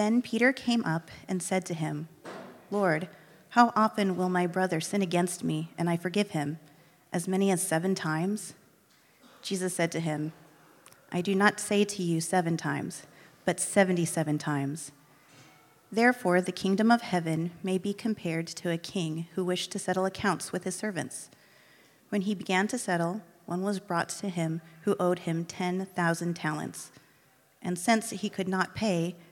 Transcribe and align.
Then 0.00 0.22
Peter 0.22 0.50
came 0.50 0.82
up 0.86 1.10
and 1.28 1.42
said 1.42 1.66
to 1.66 1.74
him, 1.74 2.08
Lord, 2.70 3.06
how 3.50 3.70
often 3.76 4.16
will 4.16 4.30
my 4.30 4.46
brother 4.46 4.80
sin 4.80 5.02
against 5.02 5.44
me 5.44 5.72
and 5.76 5.90
I 5.90 5.98
forgive 5.98 6.30
him? 6.30 6.58
As 7.12 7.28
many 7.28 7.50
as 7.50 7.62
seven 7.62 7.94
times? 7.94 8.54
Jesus 9.42 9.74
said 9.74 9.92
to 9.92 10.00
him, 10.00 10.32
I 11.12 11.20
do 11.20 11.34
not 11.34 11.60
say 11.60 11.84
to 11.84 12.02
you 12.02 12.22
seven 12.22 12.56
times, 12.56 13.02
but 13.44 13.60
77 13.60 14.38
times. 14.38 14.90
Therefore, 15.92 16.40
the 16.40 16.50
kingdom 16.50 16.90
of 16.90 17.02
heaven 17.02 17.50
may 17.62 17.76
be 17.76 17.92
compared 17.92 18.46
to 18.46 18.70
a 18.70 18.78
king 18.78 19.26
who 19.34 19.44
wished 19.44 19.70
to 19.72 19.78
settle 19.78 20.06
accounts 20.06 20.50
with 20.50 20.64
his 20.64 20.76
servants. 20.76 21.28
When 22.08 22.22
he 22.22 22.34
began 22.34 22.68
to 22.68 22.78
settle, 22.78 23.20
one 23.44 23.60
was 23.60 23.80
brought 23.80 24.08
to 24.08 24.30
him 24.30 24.62
who 24.84 24.96
owed 24.98 25.18
him 25.18 25.44
10,000 25.44 26.34
talents. 26.34 26.90
And 27.60 27.78
since 27.78 28.08
he 28.08 28.30
could 28.30 28.48
not 28.48 28.74
pay, 28.74 29.16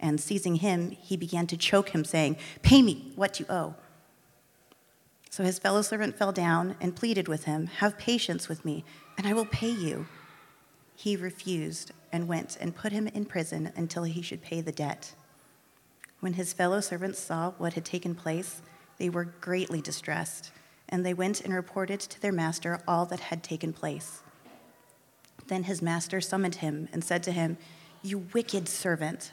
and 0.00 0.20
seizing 0.20 0.56
him, 0.56 0.90
he 0.90 1.16
began 1.16 1.46
to 1.48 1.56
choke 1.56 1.90
him, 1.90 2.04
saying, 2.04 2.36
Pay 2.62 2.82
me 2.82 3.12
what 3.16 3.40
you 3.40 3.46
owe. 3.48 3.74
So 5.30 5.44
his 5.44 5.58
fellow 5.58 5.82
servant 5.82 6.16
fell 6.16 6.32
down 6.32 6.76
and 6.80 6.96
pleaded 6.96 7.28
with 7.28 7.44
him, 7.44 7.66
Have 7.66 7.98
patience 7.98 8.48
with 8.48 8.64
me, 8.64 8.84
and 9.16 9.26
I 9.26 9.32
will 9.32 9.44
pay 9.44 9.70
you. 9.70 10.06
He 10.94 11.16
refused 11.16 11.92
and 12.12 12.26
went 12.26 12.56
and 12.60 12.74
put 12.74 12.92
him 12.92 13.06
in 13.08 13.24
prison 13.24 13.72
until 13.76 14.04
he 14.04 14.22
should 14.22 14.42
pay 14.42 14.60
the 14.60 14.72
debt. 14.72 15.14
When 16.20 16.32
his 16.32 16.52
fellow 16.52 16.80
servants 16.80 17.20
saw 17.20 17.52
what 17.52 17.74
had 17.74 17.84
taken 17.84 18.14
place, 18.14 18.62
they 18.98 19.08
were 19.08 19.24
greatly 19.40 19.80
distressed, 19.80 20.50
and 20.88 21.06
they 21.06 21.14
went 21.14 21.40
and 21.40 21.54
reported 21.54 22.00
to 22.00 22.20
their 22.20 22.32
master 22.32 22.80
all 22.88 23.06
that 23.06 23.20
had 23.20 23.44
taken 23.44 23.72
place. 23.72 24.22
Then 25.46 25.64
his 25.64 25.80
master 25.80 26.20
summoned 26.20 26.56
him 26.56 26.88
and 26.92 27.04
said 27.04 27.22
to 27.24 27.32
him, 27.32 27.58
You 28.02 28.26
wicked 28.34 28.68
servant, 28.68 29.32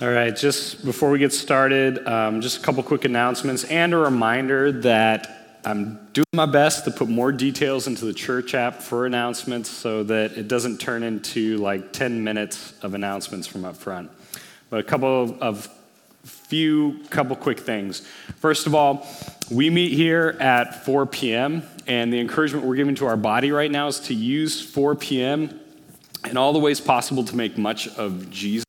All 0.00 0.08
right, 0.08 0.34
just 0.34 0.84
before 0.84 1.10
we 1.10 1.18
get 1.18 1.32
started, 1.32 2.06
um, 2.06 2.40
just 2.40 2.58
a 2.58 2.60
couple 2.60 2.84
quick 2.84 3.04
announcements 3.04 3.64
and 3.64 3.92
a 3.92 3.96
reminder 3.96 4.70
that 4.70 5.58
I'm 5.64 5.98
doing 6.12 6.24
my 6.32 6.46
best 6.46 6.84
to 6.84 6.92
put 6.92 7.08
more 7.08 7.32
details 7.32 7.88
into 7.88 8.04
the 8.04 8.12
church 8.12 8.54
app 8.54 8.80
for 8.80 9.06
announcements 9.06 9.68
so 9.68 10.04
that 10.04 10.38
it 10.38 10.46
doesn't 10.46 10.78
turn 10.78 11.02
into 11.02 11.56
like 11.56 11.92
10 11.92 12.22
minutes 12.22 12.74
of 12.82 12.94
announcements 12.94 13.48
from 13.48 13.64
up 13.64 13.76
front. 13.76 14.08
But 14.70 14.78
a 14.78 14.84
couple 14.84 15.36
of 15.40 15.68
few 16.22 17.00
couple 17.10 17.34
quick 17.34 17.58
things. 17.58 18.06
First 18.36 18.68
of 18.68 18.76
all, 18.76 19.04
we 19.50 19.68
meet 19.68 19.94
here 19.94 20.36
at 20.38 20.84
4 20.84 21.06
p.m., 21.06 21.64
and 21.88 22.12
the 22.12 22.20
encouragement 22.20 22.64
we're 22.64 22.76
giving 22.76 22.94
to 22.96 23.06
our 23.06 23.16
body 23.16 23.50
right 23.50 23.70
now 23.70 23.88
is 23.88 23.98
to 24.00 24.14
use 24.14 24.64
4 24.64 24.94
p.m. 24.94 25.58
in 26.24 26.36
all 26.36 26.52
the 26.52 26.60
ways 26.60 26.80
possible 26.80 27.24
to 27.24 27.34
make 27.34 27.58
much 27.58 27.88
of 27.96 28.30
Jesus. 28.30 28.67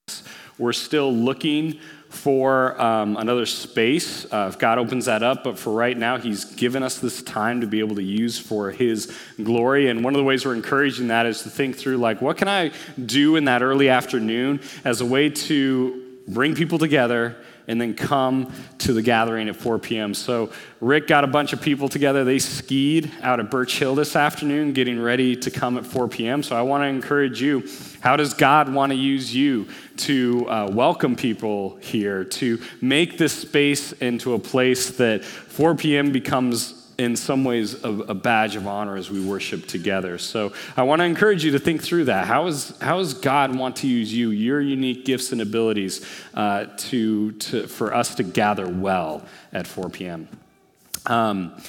We're 0.59 0.73
still 0.73 1.11
looking 1.11 1.79
for 2.09 2.79
um, 2.81 3.17
another 3.17 3.45
space 3.45 4.25
uh, 4.31 4.49
if 4.51 4.59
God 4.59 4.77
opens 4.77 5.05
that 5.05 5.23
up, 5.23 5.43
but 5.43 5.57
for 5.57 5.71
right 5.71 5.97
now, 5.97 6.17
He's 6.17 6.43
given 6.45 6.83
us 6.83 6.99
this 6.99 7.21
time 7.21 7.61
to 7.61 7.67
be 7.67 7.79
able 7.79 7.95
to 7.95 8.03
use 8.03 8.37
for 8.37 8.71
His 8.71 9.15
glory. 9.41 9.89
And 9.89 10.03
one 10.03 10.13
of 10.13 10.17
the 10.17 10.23
ways 10.23 10.45
we're 10.45 10.55
encouraging 10.55 11.07
that 11.07 11.25
is 11.25 11.43
to 11.43 11.49
think 11.49 11.77
through, 11.77 11.97
like, 11.97 12.21
what 12.21 12.37
can 12.37 12.47
I 12.47 12.71
do 13.03 13.35
in 13.35 13.45
that 13.45 13.61
early 13.61 13.89
afternoon 13.89 14.59
as 14.83 15.01
a 15.01 15.05
way 15.05 15.29
to 15.29 16.03
bring 16.27 16.55
people 16.55 16.77
together 16.77 17.37
and 17.69 17.79
then 17.79 17.93
come 17.93 18.51
to 18.79 18.93
the 18.93 19.01
gathering 19.01 19.47
at 19.47 19.55
4 19.55 19.77
p.m. 19.77 20.13
So, 20.15 20.51
Rick 20.81 21.07
got 21.07 21.23
a 21.23 21.27
bunch 21.27 21.53
of 21.53 21.61
people 21.61 21.87
together. 21.87 22.23
They 22.23 22.39
skied 22.39 23.11
out 23.21 23.39
at 23.39 23.51
Birch 23.51 23.77
Hill 23.77 23.93
this 23.93 24.15
afternoon, 24.15 24.73
getting 24.73 24.99
ready 24.99 25.35
to 25.35 25.51
come 25.51 25.77
at 25.77 25.85
4 25.85 26.07
p.m. 26.07 26.41
So, 26.41 26.55
I 26.55 26.63
want 26.63 26.81
to 26.81 26.87
encourage 26.87 27.41
you 27.41 27.69
how 28.01 28.17
does 28.17 28.33
God 28.33 28.73
want 28.73 28.91
to 28.91 28.97
use 28.97 29.33
you 29.33 29.67
to 29.97 30.49
uh, 30.49 30.69
welcome 30.71 31.15
people 31.15 31.77
here, 31.77 32.23
to 32.23 32.59
make 32.81 33.19
this 33.19 33.33
space 33.33 33.91
into 33.93 34.33
a 34.33 34.39
place 34.39 34.97
that 34.97 35.23
4 35.23 35.75
p.m. 35.75 36.11
becomes 36.11 36.78
in 36.99 37.15
some 37.15 37.45
ways 37.45 37.81
a, 37.85 37.89
a, 37.89 38.13
badge 38.13 38.57
of 38.57 38.67
honor 38.67 38.97
as 38.97 39.09
we 39.09 39.23
worship 39.23 39.65
together. 39.67 40.17
So 40.17 40.51
I 40.75 40.83
want 40.83 40.99
to 40.99 41.05
encourage 41.05 41.45
you 41.45 41.51
to 41.51 41.59
think 41.59 41.81
through 41.81 42.05
that. 42.05 42.27
How, 42.27 42.45
is, 42.47 42.77
how 42.81 42.97
does 42.97 43.13
God 43.13 43.55
want 43.55 43.77
to 43.77 43.87
use 43.87 44.13
you, 44.13 44.31
your 44.31 44.59
unique 44.59 45.05
gifts 45.05 45.31
and 45.31 45.39
abilities, 45.39 46.05
uh, 46.33 46.65
to, 46.77 47.31
to, 47.31 47.67
for 47.67 47.93
us 47.93 48.15
to 48.15 48.23
gather 48.23 48.67
well 48.67 49.25
at 49.53 49.65
4 49.65 49.89
p.m.? 49.89 50.27
Um, 51.05 51.61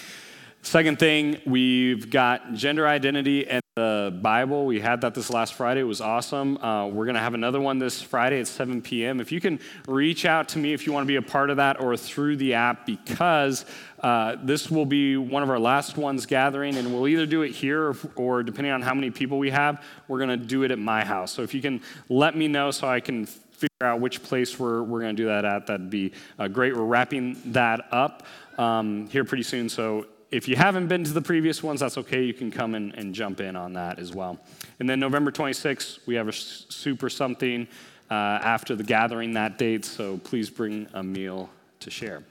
second 0.62 0.98
thing, 0.98 1.40
we've 1.46 2.10
got 2.10 2.54
gender 2.54 2.88
identity 2.88 3.48
and 3.48 3.62
the 3.76 4.18
Bible. 4.20 4.66
We 4.66 4.80
had 4.80 5.00
that 5.02 5.14
this 5.14 5.30
last 5.30 5.54
Friday. 5.54 5.80
It 5.80 5.84
was 5.84 6.00
awesome. 6.00 6.58
Uh, 6.58 6.88
we're 6.88 7.06
going 7.06 7.14
to 7.14 7.20
have 7.20 7.34
another 7.34 7.60
one 7.60 7.78
this 7.78 8.02
Friday 8.02 8.40
at 8.40 8.46
7 8.46 8.82
p.m. 8.82 9.20
If 9.20 9.32
you 9.32 9.40
can 9.40 9.60
reach 9.86 10.26
out 10.26 10.48
to 10.50 10.58
me 10.58 10.72
if 10.72 10.86
you 10.86 10.92
want 10.92 11.04
to 11.04 11.08
be 11.08 11.16
a 11.16 11.22
part 11.22 11.50
of 11.50 11.56
that 11.56 11.80
or 11.80 11.96
through 11.96 12.36
the 12.36 12.54
app, 12.54 12.84
because 12.84 13.64
uh, 14.00 14.36
this 14.42 14.70
will 14.70 14.86
be 14.86 15.16
one 15.16 15.42
of 15.42 15.50
our 15.50 15.58
last 15.58 15.96
ones 15.96 16.26
gathering, 16.26 16.76
and 16.76 16.92
we'll 16.92 17.06
either 17.06 17.26
do 17.26 17.42
it 17.42 17.50
here 17.50 17.90
or, 17.90 17.96
or 18.16 18.42
depending 18.42 18.72
on 18.72 18.80
how 18.82 18.94
many 18.94 19.10
people 19.10 19.38
we 19.38 19.50
have, 19.50 19.84
we're 20.08 20.18
going 20.18 20.30
to 20.30 20.36
do 20.36 20.62
it 20.62 20.70
at 20.70 20.78
my 20.78 21.04
house. 21.04 21.32
So 21.32 21.42
if 21.42 21.52
you 21.52 21.60
can 21.60 21.82
let 22.08 22.36
me 22.36 22.48
know 22.48 22.70
so 22.70 22.88
I 22.88 23.00
can 23.00 23.26
figure 23.26 23.68
out 23.82 24.00
which 24.00 24.22
place 24.22 24.58
we're, 24.58 24.82
we're 24.82 25.00
going 25.00 25.14
to 25.14 25.22
do 25.22 25.28
that 25.28 25.44
at, 25.44 25.66
that'd 25.66 25.90
be 25.90 26.12
uh, 26.38 26.48
great. 26.48 26.74
We're 26.74 26.84
wrapping 26.84 27.36
that 27.52 27.92
up 27.92 28.26
um, 28.56 29.06
here 29.08 29.24
pretty 29.24 29.42
soon. 29.42 29.68
So 29.68 30.06
if 30.30 30.48
you 30.48 30.56
haven't 30.56 30.86
been 30.86 31.04
to 31.04 31.12
the 31.12 31.20
previous 31.20 31.62
ones, 31.62 31.80
that's 31.80 31.98
okay. 31.98 32.22
You 32.22 32.32
can 32.32 32.50
come 32.50 32.74
and, 32.74 32.94
and 32.94 33.14
jump 33.14 33.40
in 33.40 33.54
on 33.54 33.74
that 33.74 33.98
as 33.98 34.14
well. 34.14 34.38
And 34.78 34.88
then 34.88 34.98
November 34.98 35.30
26th, 35.30 36.06
we 36.06 36.14
have 36.14 36.28
a 36.28 36.32
super 36.32 37.10
something 37.10 37.68
uh, 38.10 38.14
after 38.14 38.74
the 38.74 38.82
gathering 38.82 39.34
that 39.34 39.58
date, 39.58 39.84
so 39.84 40.18
please 40.18 40.48
bring 40.48 40.88
a 40.94 41.02
meal 41.02 41.50
to 41.80 41.90
share. 41.90 42.24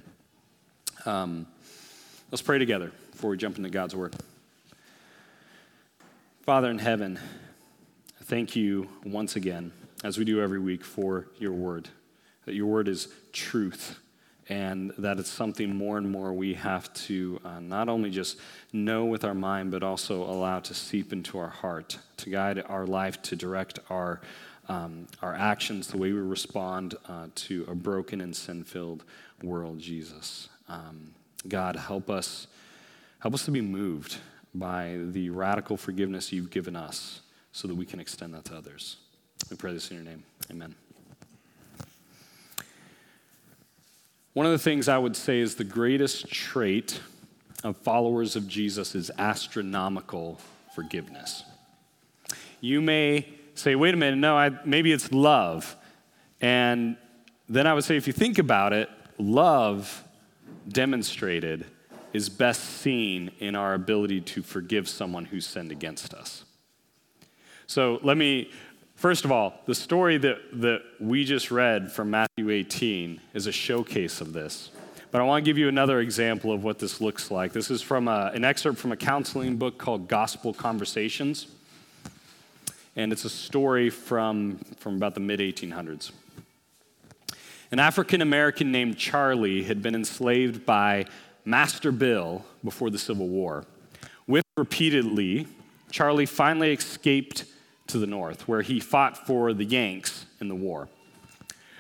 Um, 1.06 1.48
Let's 2.32 2.44
pray 2.44 2.60
together 2.60 2.92
before 3.10 3.32
we 3.32 3.38
jump 3.38 3.58
into 3.58 3.72
God's 3.72 3.96
Word. 3.96 4.16
Father 6.44 6.70
in 6.70 6.78
heaven, 6.78 7.18
thank 8.26 8.56
you 8.56 8.88
once 9.04 9.36
again, 9.36 9.72
as 10.04 10.20
we 10.20 10.26
do 10.26 10.40
every 10.40 10.60
week, 10.60 10.84
for 10.84 11.26
your 11.40 11.54
Word. 11.54 11.90
That 12.46 12.54
your 12.54 12.68
Word 12.68 12.88
is 12.88 13.08
truth, 13.34 13.98
and 14.48 14.92
that 15.00 15.18
it's 15.18 15.32
something 15.32 15.76
more 15.76 15.98
and 15.98 16.12
more 16.12 16.32
we 16.32 16.54
have 16.54 16.94
to 17.06 17.42
uh, 17.44 17.60
not 17.62 17.90
only 17.90 18.12
just 18.12 18.38
know 18.72 19.06
with 19.06 19.24
our 19.24 19.34
mind, 19.34 19.72
but 19.72 19.82
also 19.82 20.22
allow 20.22 20.60
to 20.60 20.76
seep 20.76 21.12
into 21.12 21.40
our 21.40 21.50
heart, 21.50 21.98
to 22.18 22.30
guide 22.30 22.64
our 22.70 22.86
life, 22.86 23.20
to 23.24 23.36
direct 23.36 23.80
our, 23.90 24.22
um, 24.68 25.08
our 25.24 25.34
actions, 25.34 25.88
the 25.88 25.98
way 25.98 26.14
we 26.14 26.20
respond 26.20 26.94
uh, 27.08 27.26
to 27.34 27.66
a 27.68 27.74
broken 27.74 28.22
and 28.22 28.36
sin 28.36 28.64
filled 28.64 29.04
world, 29.42 29.80
Jesus. 29.80 30.48
Um, 30.68 31.16
God, 31.48 31.76
help 31.76 32.10
us, 32.10 32.48
help 33.20 33.34
us 33.34 33.46
to 33.46 33.52
be 33.52 33.62
moved 33.62 34.18
by 34.54 34.98
the 35.12 35.30
radical 35.30 35.78
forgiveness 35.78 36.34
you've 36.34 36.50
given 36.50 36.76
us 36.76 37.22
so 37.52 37.68
that 37.68 37.76
we 37.76 37.86
can 37.86 38.00
extend 38.00 38.34
that 38.34 38.46
to 38.46 38.56
others. 38.56 38.98
We 39.50 39.56
pray 39.56 39.74
this 39.74 39.90
in 39.90 39.98
your 39.98 40.06
name. 40.06 40.24
Amen. 40.52 40.76
One 44.34 44.46
of 44.46 44.52
the 44.52 44.60
things 44.60 44.88
I 44.88 44.98
would 44.98 45.16
say 45.16 45.40
is 45.40 45.56
the 45.56 45.64
greatest 45.64 46.30
trait 46.30 47.02
of 47.64 47.78
followers 47.78 48.36
of 48.36 48.48
Jesus 48.48 48.96
is 48.96 49.12
astronomical 49.18 50.40
forgiveness. 50.74 51.44
You 52.62 52.82
may 52.82 53.28
say, 53.56 53.76
wait 53.76 53.94
a 53.94 53.98
minute, 53.98 54.18
no, 54.18 54.38
I, 54.38 54.52
maybe 54.66 54.92
it's 54.92 55.12
love. 55.12 55.76
And 56.42 56.96
then 57.48 57.68
I 57.68 57.74
would 57.74 57.84
say, 57.84 57.98
if 57.98 58.08
you 58.08 58.14
think 58.14 58.38
about 58.38 58.72
it, 58.72 58.90
love 59.18 60.04
demonstrated 60.70 61.66
is 62.14 62.30
best 62.30 62.64
seen 62.64 63.32
in 63.40 63.56
our 63.56 63.74
ability 63.74 64.22
to 64.22 64.42
forgive 64.42 64.88
someone 64.88 65.26
who 65.26 65.40
sinned 65.40 65.72
against 65.72 66.14
us. 66.14 66.44
So 67.68 68.00
let 68.02 68.18
me, 68.18 68.50
first 68.96 69.26
of 69.26 69.32
all, 69.32 69.54
the 69.68 69.76
story 69.76 70.18
that, 70.18 70.38
that 70.54 70.82
we 71.00 71.24
just 71.24 71.52
read 71.52 71.92
from 71.92 72.10
Matthew 72.10 72.50
18 72.50 73.22
is 73.34 73.46
a 73.46 73.52
showcase 73.52 74.22
of 74.22 74.34
this. 74.34 74.72
But 75.12 75.22
I 75.22 75.24
want 75.24 75.44
to 75.44 75.50
give 75.50 75.58
you 75.58 75.68
another 75.68 76.00
example 76.00 76.52
of 76.52 76.64
what 76.64 76.80
this 76.80 77.02
looks 77.02 77.32
like. 77.32 77.52
This 77.52 77.72
is 77.72 77.82
from 77.82 78.08
a, 78.08 78.32
an 78.34 78.44
excerpt 78.44 78.78
from 78.78 78.92
a 78.92 78.98
counseling 78.98 79.58
book 79.58 79.78
called 79.78 80.08
Gospel 80.08 80.54
Conversations. 80.54 81.48
And 82.96 83.12
it's 83.12 83.26
a 83.26 83.30
story 83.30 83.90
from, 83.90 84.60
from 84.78 84.96
about 84.96 85.14
the 85.14 85.20
mid 85.20 85.40
1800s. 85.40 86.12
An 87.72 87.78
African 87.78 88.22
American 88.22 88.72
named 88.72 88.98
Charlie 88.98 89.62
had 89.62 89.84
been 89.84 89.94
enslaved 89.94 90.66
by 90.66 91.06
Master 91.46 91.92
Bill 91.92 92.44
before 92.64 92.90
the 92.90 92.98
Civil 92.98 93.28
War. 93.28 93.64
Whipped 94.26 94.50
repeatedly, 94.58 95.46
Charlie 95.92 96.26
finally 96.26 96.74
escaped 96.74 97.46
to 97.86 98.00
the 98.00 98.08
North, 98.08 98.48
where 98.48 98.64
he 98.64 98.80
fought 98.80 99.28
for 99.28 99.54
the 99.54 99.66
Yanks 99.66 100.26
in 100.42 100.48
the 100.48 100.56
war. 100.56 100.88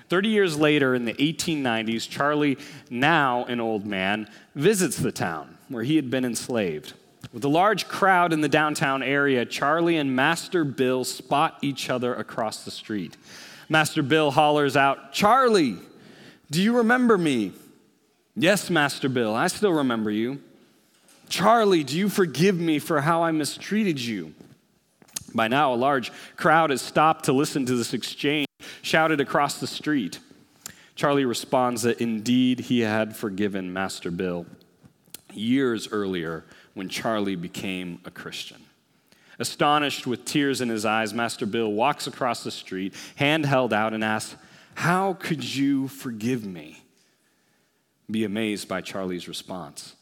30 0.09 0.29
years 0.29 0.57
later, 0.59 0.93
in 0.93 1.05
the 1.05 1.13
1890s, 1.13 2.07
Charlie, 2.07 2.59
now 2.91 3.45
an 3.45 3.59
old 3.59 3.87
man, 3.87 4.29
visits 4.53 4.97
the 4.97 5.11
town 5.11 5.57
where 5.69 5.83
he 5.83 5.95
had 5.95 6.11
been 6.11 6.25
enslaved. 6.25 6.93
With 7.33 7.43
a 7.43 7.49
large 7.49 7.87
crowd 7.87 8.31
in 8.31 8.41
the 8.41 8.49
downtown 8.49 9.01
area, 9.01 9.43
Charlie 9.43 9.97
and 9.97 10.15
Master 10.15 10.63
Bill 10.63 11.03
spot 11.03 11.57
each 11.63 11.89
other 11.89 12.13
across 12.13 12.63
the 12.63 12.71
street. 12.71 13.17
Master 13.69 14.01
Bill 14.01 14.31
hollers 14.31 14.75
out, 14.75 15.13
Charlie, 15.13 15.77
do 16.49 16.61
you 16.61 16.77
remember 16.77 17.17
me? 17.17 17.53
Yes, 18.35 18.69
Master 18.69 19.07
Bill, 19.07 19.35
I 19.35 19.47
still 19.47 19.73
remember 19.73 20.09
you. 20.09 20.41
Charlie, 21.29 21.83
do 21.83 21.95
you 21.95 22.09
forgive 22.09 22.59
me 22.59 22.79
for 22.79 23.01
how 23.01 23.21
I 23.21 23.31
mistreated 23.31 23.99
you? 23.99 24.33
By 25.35 25.47
now, 25.47 25.73
a 25.73 25.75
large 25.75 26.11
crowd 26.35 26.71
has 26.71 26.81
stopped 26.81 27.25
to 27.25 27.33
listen 27.33 27.67
to 27.67 27.75
this 27.75 27.93
exchange 27.93 28.47
shouted 28.81 29.21
across 29.21 29.59
the 29.59 29.67
street. 29.67 30.19
Charlie 30.95 31.25
responds 31.25 31.83
that 31.83 32.01
indeed 32.01 32.61
he 32.61 32.79
had 32.79 33.15
forgiven 33.15 33.71
Master 33.71 34.09
Bill 34.09 34.47
years 35.31 35.87
earlier 35.91 36.43
when 36.73 36.89
Charlie 36.89 37.35
became 37.35 37.99
a 38.05 38.11
Christian. 38.11 38.57
Astonished 39.39 40.05
with 40.05 40.25
tears 40.25 40.59
in 40.59 40.67
his 40.67 40.85
eyes, 40.85 41.13
Master 41.13 41.45
Bill 41.45 41.71
walks 41.71 42.07
across 42.07 42.43
the 42.43 42.51
street, 42.51 42.93
hand 43.15 43.45
held 43.45 43.71
out, 43.73 43.93
and 43.93 44.03
asks, 44.03 44.35
How 44.75 45.13
could 45.13 45.55
you 45.55 45.87
forgive 45.87 46.45
me? 46.45 46.83
Be 48.11 48.25
amazed 48.25 48.67
by 48.67 48.81
Charlie's 48.81 49.29
response. 49.29 49.95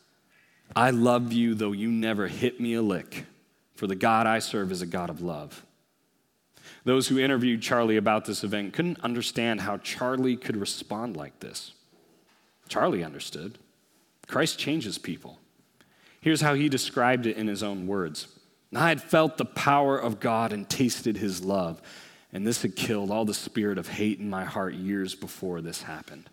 I 0.76 0.90
love 0.90 1.32
you, 1.32 1.54
though 1.54 1.72
you 1.72 1.90
never 1.90 2.28
hit 2.28 2.60
me 2.60 2.74
a 2.74 2.82
lick, 2.82 3.26
for 3.76 3.86
the 3.86 3.96
God 3.96 4.26
I 4.26 4.40
serve 4.40 4.72
is 4.72 4.82
a 4.82 4.88
God 4.88 5.10
of 5.10 5.22
love. 5.22 5.64
Those 6.84 7.08
who 7.08 7.20
interviewed 7.20 7.62
Charlie 7.62 7.98
about 7.98 8.26
this 8.26 8.44
event 8.44 8.74
couldn't 8.74 9.00
understand 9.02 9.62
how 9.62 9.78
Charlie 9.78 10.38
could 10.38 10.58
respond 10.58 11.16
like 11.16 11.40
this. 11.42 11.74
Charlie 12.70 13.04
understood. 13.04 13.58
Christ 14.28 14.58
changes 14.58 14.98
people. 14.98 15.40
Here's 16.22 16.42
how 16.42 16.56
he 16.56 16.70
described 16.70 17.26
it 17.26 17.38
in 17.38 17.48
his 17.48 17.62
own 17.62 17.88
words 17.88 18.28
I 18.76 18.90
had 18.90 19.02
felt 19.02 19.38
the 19.38 19.46
power 19.46 19.98
of 19.98 20.20
God 20.20 20.52
and 20.52 20.70
tasted 20.70 21.18
his 21.18 21.44
love, 21.44 21.82
and 22.34 22.46
this 22.46 22.62
had 22.62 22.76
killed 22.76 23.12
all 23.12 23.26
the 23.26 23.34
spirit 23.34 23.78
of 23.78 23.88
hate 23.88 24.20
in 24.20 24.30
my 24.30 24.44
heart 24.44 24.74
years 24.74 25.16
before 25.16 25.62
this 25.62 25.84
happened. 25.84 26.30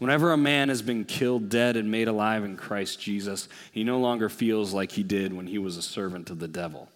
Whenever 0.00 0.32
a 0.32 0.36
man 0.36 0.70
has 0.70 0.82
been 0.82 1.04
killed 1.04 1.48
dead 1.48 1.76
and 1.76 1.90
made 1.90 2.08
alive 2.08 2.42
in 2.42 2.56
Christ 2.56 3.00
Jesus, 3.00 3.48
he 3.70 3.84
no 3.84 4.00
longer 4.00 4.28
feels 4.28 4.72
like 4.72 4.92
he 4.92 5.02
did 5.02 5.32
when 5.32 5.46
he 5.46 5.58
was 5.58 5.76
a 5.76 5.82
servant 5.82 6.30
of 6.30 6.38
the 6.38 6.48
devil. 6.48 6.88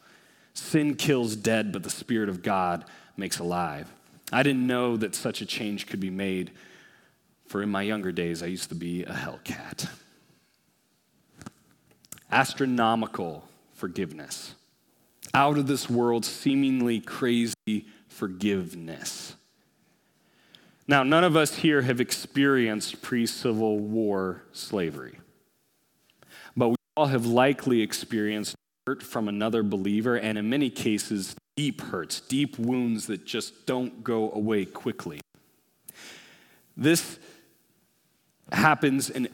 Sin 0.54 0.94
kills 0.94 1.36
dead, 1.36 1.70
but 1.70 1.82
the 1.82 1.90
Spirit 1.90 2.28
of 2.28 2.42
God 2.42 2.84
makes 3.16 3.38
alive. 3.38 3.92
I 4.32 4.42
didn't 4.42 4.66
know 4.66 4.96
that 4.96 5.14
such 5.14 5.40
a 5.40 5.46
change 5.46 5.86
could 5.86 6.00
be 6.00 6.10
made, 6.10 6.50
for 7.46 7.62
in 7.62 7.68
my 7.68 7.82
younger 7.82 8.10
days, 8.10 8.42
I 8.42 8.46
used 8.46 8.70
to 8.70 8.74
be 8.74 9.04
a 9.04 9.12
hellcat. 9.12 9.88
Astronomical 12.32 13.44
forgiveness. 13.74 14.54
Out 15.32 15.58
of 15.58 15.66
this 15.66 15.88
world, 15.88 16.24
seemingly 16.24 17.00
crazy 17.00 17.86
forgiveness. 18.08 19.34
Now, 20.86 21.02
none 21.02 21.24
of 21.24 21.36
us 21.36 21.56
here 21.56 21.82
have 21.82 22.00
experienced 22.00 23.00
pre 23.00 23.26
Civil 23.26 23.78
War 23.78 24.42
slavery, 24.52 25.18
but 26.56 26.68
we 26.68 26.76
all 26.96 27.06
have 27.06 27.24
likely 27.24 27.80
experienced 27.80 28.54
hurt 28.86 29.02
from 29.02 29.28
another 29.28 29.62
believer, 29.62 30.16
and 30.16 30.36
in 30.36 30.50
many 30.50 30.68
cases, 30.68 31.34
deep 31.56 31.80
hurts, 31.80 32.20
deep 32.20 32.58
wounds 32.58 33.06
that 33.06 33.24
just 33.24 33.66
don't 33.66 34.04
go 34.04 34.30
away 34.32 34.66
quickly. 34.66 35.20
This 36.76 37.18
happens 38.52 39.08
in 39.08 39.28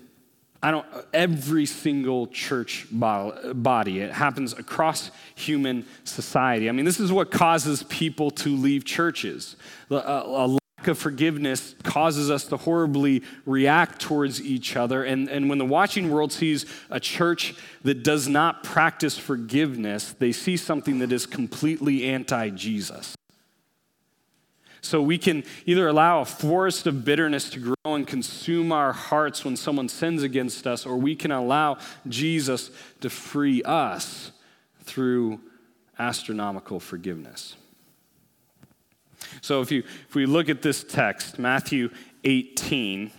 I 0.63 0.71
don't, 0.71 0.87
every 1.15 1.65
single 1.65 2.27
church 2.27 2.87
body. 2.91 4.01
It 4.01 4.13
happens 4.13 4.53
across 4.53 5.11
human 5.35 5.87
society. 6.05 6.69
I 6.69 6.73
mean, 6.73 6.85
this 6.85 7.01
is 7.01 7.11
what 7.11 7.31
causes 7.31 7.83
people 7.85 8.31
to 8.33 8.55
leave 8.55 8.85
churches. 8.85 9.57
Uh, 9.91 9.97
a, 9.97 10.47
lack 10.81 10.89
of 10.89 10.99
forgiveness 10.99 11.75
causes 11.83 12.31
us 12.31 12.45
to 12.45 12.57
horribly 12.59 13.23
react 13.47 14.01
towards 14.01 14.41
each 14.43 14.77
other. 14.77 15.05
And, 15.05 15.29
and 15.29 15.49
when 15.49 15.59
the 15.59 15.65
watching 15.65 16.11
world 16.11 16.33
sees 16.33 16.67
a 16.91 17.01
church 17.01 17.55
that 17.83 18.03
does 18.03 18.29
not 18.29 18.63
practice 18.63 19.17
forgiveness, 19.17 20.15
they 20.19 20.33
see 20.33 20.57
something 20.57 20.99
that 20.99 21.13
is 21.13 21.27
completely 21.27 22.05
anti 22.05 22.51
Jesus. 22.51 23.15
So 24.83 25.03
we 25.03 25.19
can 25.19 25.45
either 25.67 25.89
allow 25.89 26.21
a 26.21 26.25
forest 26.25 26.87
of 26.87 27.05
bitterness 27.05 27.51
to 27.51 27.61
grow 27.61 27.95
and 27.95 28.07
consume 28.07 28.73
our 28.73 28.93
hearts 28.93 29.45
when 29.45 29.57
someone 29.57 29.89
sins 29.89 30.23
against 30.23 30.67
us, 30.67 30.87
or 30.87 30.97
we 30.97 31.15
can 31.15 31.31
allow 31.31 31.79
Jesus 32.09 32.71
to 33.01 33.11
free 33.11 33.63
us 33.63 34.33
through 34.85 35.41
astronomical 35.99 36.81
forgiveness. 36.81 37.57
So 39.43 39.61
if, 39.61 39.71
you, 39.71 39.83
if 40.09 40.15
we 40.15 40.27
look 40.27 40.49
at 40.49 40.63
this 40.63 40.83
text, 40.83 41.39
Matthew 41.39 41.91
18, 42.25 43.11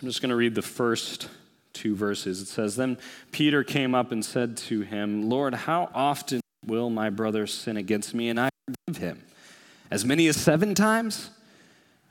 I'm 0.00 0.08
just 0.08 0.20
going 0.20 0.30
to 0.30 0.36
read 0.36 0.54
the 0.54 0.62
first 0.62 1.28
two 1.72 1.94
verses. 1.94 2.40
It 2.42 2.48
says, 2.48 2.76
Then 2.76 2.98
Peter 3.32 3.62
came 3.62 3.94
up 3.94 4.12
and 4.12 4.24
said 4.24 4.56
to 4.58 4.80
him, 4.80 5.28
Lord, 5.28 5.54
how 5.54 5.90
often 5.94 6.40
will 6.66 6.90
my 6.90 7.10
brother 7.10 7.46
sin 7.46 7.76
against 7.76 8.14
me 8.14 8.28
and 8.28 8.40
I 8.40 8.50
forgive 8.86 9.02
him? 9.02 9.22
As 9.90 10.04
many 10.04 10.26
as 10.26 10.36
seven 10.36 10.74
times? 10.74 11.30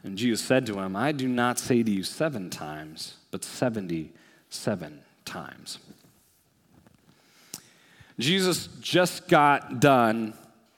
And 0.03 0.17
Jesus 0.17 0.41
said 0.41 0.65
to 0.67 0.79
him, 0.79 0.95
I 0.95 1.11
do 1.11 1.27
not 1.27 1.57
say 1.57 1.81
to 1.81 1.91
you 1.91 2.03
seven 2.03 2.49
times, 2.49 3.15
but 3.31 3.43
77 3.43 5.01
times. 5.25 5.79
Jesus 8.19 8.67
just 8.79 9.27
got 9.27 9.79
done 9.79 10.33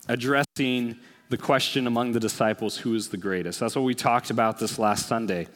addressing 0.08 0.98
the 1.30 1.38
question 1.38 1.88
among 1.88 2.14
the 2.14 2.20
disciples 2.20 2.78
who 2.78 2.96
is 2.96 3.10
the 3.10 3.18
greatest. 3.18 3.60
That's 3.60 3.76
what 3.76 3.84
we 3.84 3.94
talked 3.94 4.30
about 4.30 4.60
this 4.60 4.80
last 4.80 5.08
Sunday. 5.08 5.48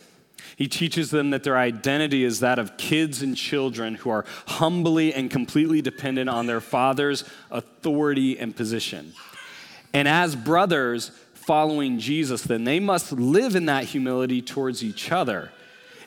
He 0.57 0.67
teaches 0.67 1.12
them 1.12 1.29
that 1.29 1.43
their 1.43 1.57
identity 1.57 2.24
is 2.24 2.41
that 2.41 2.60
of 2.60 2.77
kids 2.77 3.21
and 3.21 3.38
children 3.38 3.95
who 3.95 4.10
are 4.10 4.25
humbly 4.48 5.13
and 5.13 5.31
completely 5.31 5.81
dependent 5.81 6.29
on 6.29 6.45
their 6.45 6.62
father's 6.62 7.24
authority 7.50 8.38
and 8.38 8.55
position. 8.55 9.13
And 9.93 10.07
as 10.07 10.36
brothers 10.36 11.12
following 11.45 12.00
Jesus, 12.00 12.41
then 12.43 12.63
they 12.63 12.79
must 12.79 13.12
live 13.12 13.55
in 13.55 13.65
that 13.65 13.86
humility 13.86 14.41
towards 14.41 14.83
each 14.83 15.12
other. 15.12 15.51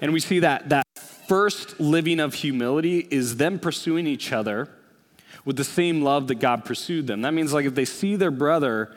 And 0.00 0.12
we 0.12 0.20
see 0.20 0.40
that 0.40 0.68
that 0.68 0.86
first 1.28 1.80
living 1.80 2.20
of 2.20 2.34
humility 2.34 3.06
is 3.10 3.36
them 3.36 3.58
pursuing 3.58 4.06
each 4.06 4.32
other 4.32 4.68
with 5.44 5.56
the 5.56 5.64
same 5.64 6.02
love 6.02 6.28
that 6.28 6.36
God 6.36 6.64
pursued 6.64 7.06
them. 7.06 7.22
That 7.22 7.34
means 7.34 7.52
like 7.52 7.66
if 7.66 7.74
they 7.74 7.84
see 7.84 8.16
their 8.16 8.30
brother 8.30 8.94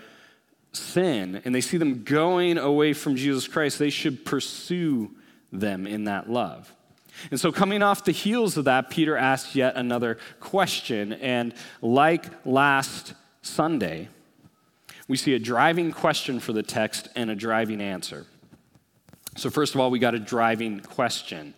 sin 0.72 1.42
and 1.44 1.54
they 1.54 1.62
see 1.62 1.78
them 1.78 2.04
going 2.04 2.58
away 2.58 2.94
from 2.94 3.16
Jesus 3.16 3.48
Christ, 3.48 3.80
they 3.80 3.90
should 3.90 4.26
pursue 4.26 5.12
them 5.52 5.88
in 5.88 6.06
that 6.06 6.30
love. 6.30 6.74
And 7.32 7.40
so, 7.40 7.52
coming 7.52 7.82
off 7.82 8.04
the 8.04 8.12
heels 8.12 8.58
of 8.58 8.66
that, 8.66 8.92
Peter 8.92 9.18
asks 9.18 9.56
yet 9.56 9.76
another 9.76 10.20
question. 10.40 11.14
And 11.14 11.54
like 11.82 12.26
last 12.46 13.16
Sunday, 13.42 14.10
we 15.08 15.18
see 15.18 15.34
a 15.34 15.40
driving 15.40 15.92
question 15.92 16.40
for 16.40 16.54
the 16.54 16.64
text 16.64 17.10
and 17.16 17.30
a 17.30 17.36
driving 17.36 17.82
answer. 17.82 18.26
So, 19.38 19.50
first 19.50 19.76
of 19.76 19.82
all, 19.82 19.92
we 19.92 20.00
got 20.00 20.16
a 20.16 20.20
driving 20.20 20.80
question. 20.80 21.54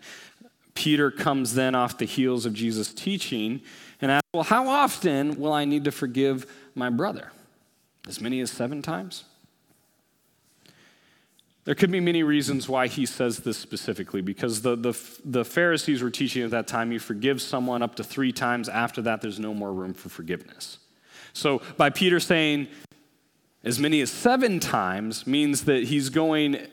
Peter 0.75 1.11
comes 1.11 1.55
then 1.55 1.75
off 1.75 1.97
the 1.97 2.05
heels 2.05 2.45
of 2.45 2.53
Jesus' 2.53 2.93
teaching 2.93 3.61
and 4.01 4.11
asks, 4.11 4.27
Well, 4.33 4.43
how 4.43 4.67
often 4.67 5.39
will 5.39 5.53
I 5.53 5.65
need 5.65 5.85
to 5.85 5.91
forgive 5.91 6.45
my 6.75 6.89
brother? 6.89 7.31
As 8.07 8.21
many 8.21 8.39
as 8.41 8.51
seven 8.51 8.81
times? 8.81 9.25
There 11.65 11.75
could 11.75 11.91
be 11.91 11.99
many 11.99 12.23
reasons 12.23 12.67
why 12.67 12.87
he 12.87 13.05
says 13.05 13.39
this 13.39 13.57
specifically, 13.57 14.21
because 14.21 14.61
the, 14.61 14.75
the, 14.75 14.99
the 15.23 15.45
Pharisees 15.45 16.01
were 16.01 16.09
teaching 16.09 16.43
at 16.43 16.51
that 16.51 16.67
time 16.67 16.91
you 16.91 16.99
forgive 16.99 17.41
someone 17.41 17.81
up 17.81 17.95
to 17.95 18.03
three 18.03 18.31
times. 18.31 18.67
After 18.67 19.01
that, 19.03 19.21
there's 19.21 19.39
no 19.39 19.53
more 19.53 19.71
room 19.71 19.93
for 19.93 20.09
forgiveness. 20.09 20.79
So, 21.33 21.61
by 21.77 21.89
Peter 21.91 22.19
saying 22.19 22.67
as 23.63 23.79
many 23.79 24.01
as 24.01 24.09
seven 24.09 24.59
times, 24.59 25.27
means 25.27 25.65
that 25.65 25.85
he's 25.85 26.09
going 26.09 26.67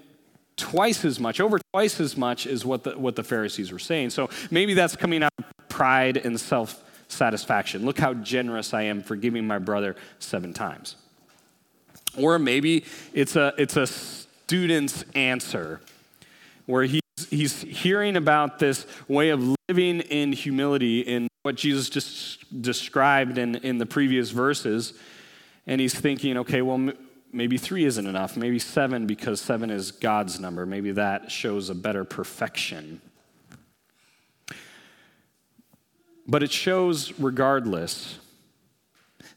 twice 0.57 1.05
as 1.05 1.21
much, 1.21 1.41
over 1.41 1.59
twice 1.73 2.01
as 2.01 2.17
much 2.17 2.47
as 2.47 2.65
what 2.65 2.85
the, 2.85 2.99
what 2.99 3.17
the 3.17 3.25
Pharisees 3.25 3.73
were 3.73 3.79
saying. 3.79 4.11
So, 4.11 4.31
maybe 4.51 4.75
that's 4.75 4.97
coming 4.97 5.23
out 5.23 5.33
of 5.39 5.69
pride 5.69 6.17
and 6.17 6.39
self 6.39 6.83
satisfaction. 7.09 7.85
Look 7.85 7.99
how 7.99 8.15
generous 8.15 8.75
I 8.75 8.83
am 8.83 9.03
forgiving 9.03 9.47
my 9.47 9.59
brother 9.59 9.97
seven 10.19 10.53
times. 10.53 10.97
Or 12.19 12.39
maybe 12.39 12.85
it's 13.13 13.37
a, 13.37 13.53
it's 13.59 13.77
a 13.77 13.87
student's 13.87 15.05
answer 15.15 15.81
where 16.67 16.85
he's, 16.85 17.03
he's 17.31 17.61
hearing 17.61 18.17
about 18.17 18.59
this 18.59 18.87
way 19.07 19.31
of 19.31 19.55
living 19.69 20.01
in 20.01 20.33
humility 20.33 21.01
in 21.01 21.29
what 21.43 21.57
Jesus 21.57 21.89
just 21.89 22.63
described 22.63 23.39
in, 23.39 23.57
in 23.57 23.79
the 23.79 23.87
previous 23.87 24.31
verses. 24.31 24.95
And 25.67 25.81
he's 25.81 25.95
thinking, 25.95 26.37
okay, 26.39 26.63
well, 26.63 26.93
maybe 27.33 27.59
three 27.59 27.85
isn't 27.85 28.07
enough. 28.07 28.37
Maybe 28.37 28.59
seven, 28.59 29.07
because 29.07 29.41
seven 29.41 29.71
is 29.71 29.91
God's 29.91 30.39
number. 30.39 30.65
Maybe 30.65 30.93
that 30.93 31.31
shows 31.31 31.71
a 31.71 31.75
better 31.75 32.05
perfection. 32.05 33.01
But 36.27 36.43
it 36.43 36.51
shows, 36.51 37.19
regardless, 37.19 38.19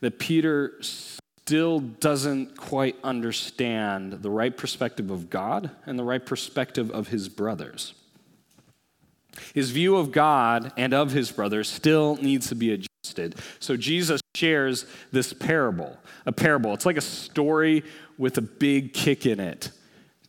that 0.01 0.17
Peter 0.17 0.74
still 0.81 1.79
doesn't 1.79 2.57
quite 2.57 2.95
understand 3.03 4.13
the 4.13 4.29
right 4.29 4.55
perspective 4.55 5.09
of 5.09 5.29
God 5.29 5.71
and 5.86 5.98
the 5.98 6.03
right 6.03 6.24
perspective 6.24 6.91
of 6.91 7.07
his 7.07 7.27
brothers. 7.27 7.95
His 9.53 9.71
view 9.71 9.95
of 9.98 10.12
God 10.12 10.71
and 10.77 10.93
of 10.93 11.12
his 11.12 11.31
brothers 11.31 11.69
still 11.69 12.17
needs 12.17 12.48
to 12.50 12.55
be 12.55 12.71
adjusted. 12.71 13.36
So 13.59 13.77
Jesus 13.77 14.21
shares 14.39 14.86
this 15.12 15.34
parable, 15.34 15.98
a 16.25 16.31
parable. 16.31 16.74
It's 16.74 16.86
like 16.86 16.98
a 16.98 17.01
story 17.01 17.84
with 18.17 18.38
a 18.38 18.41
big 18.41 18.93
kick 18.93 19.25
in 19.25 19.39
it 19.39 19.72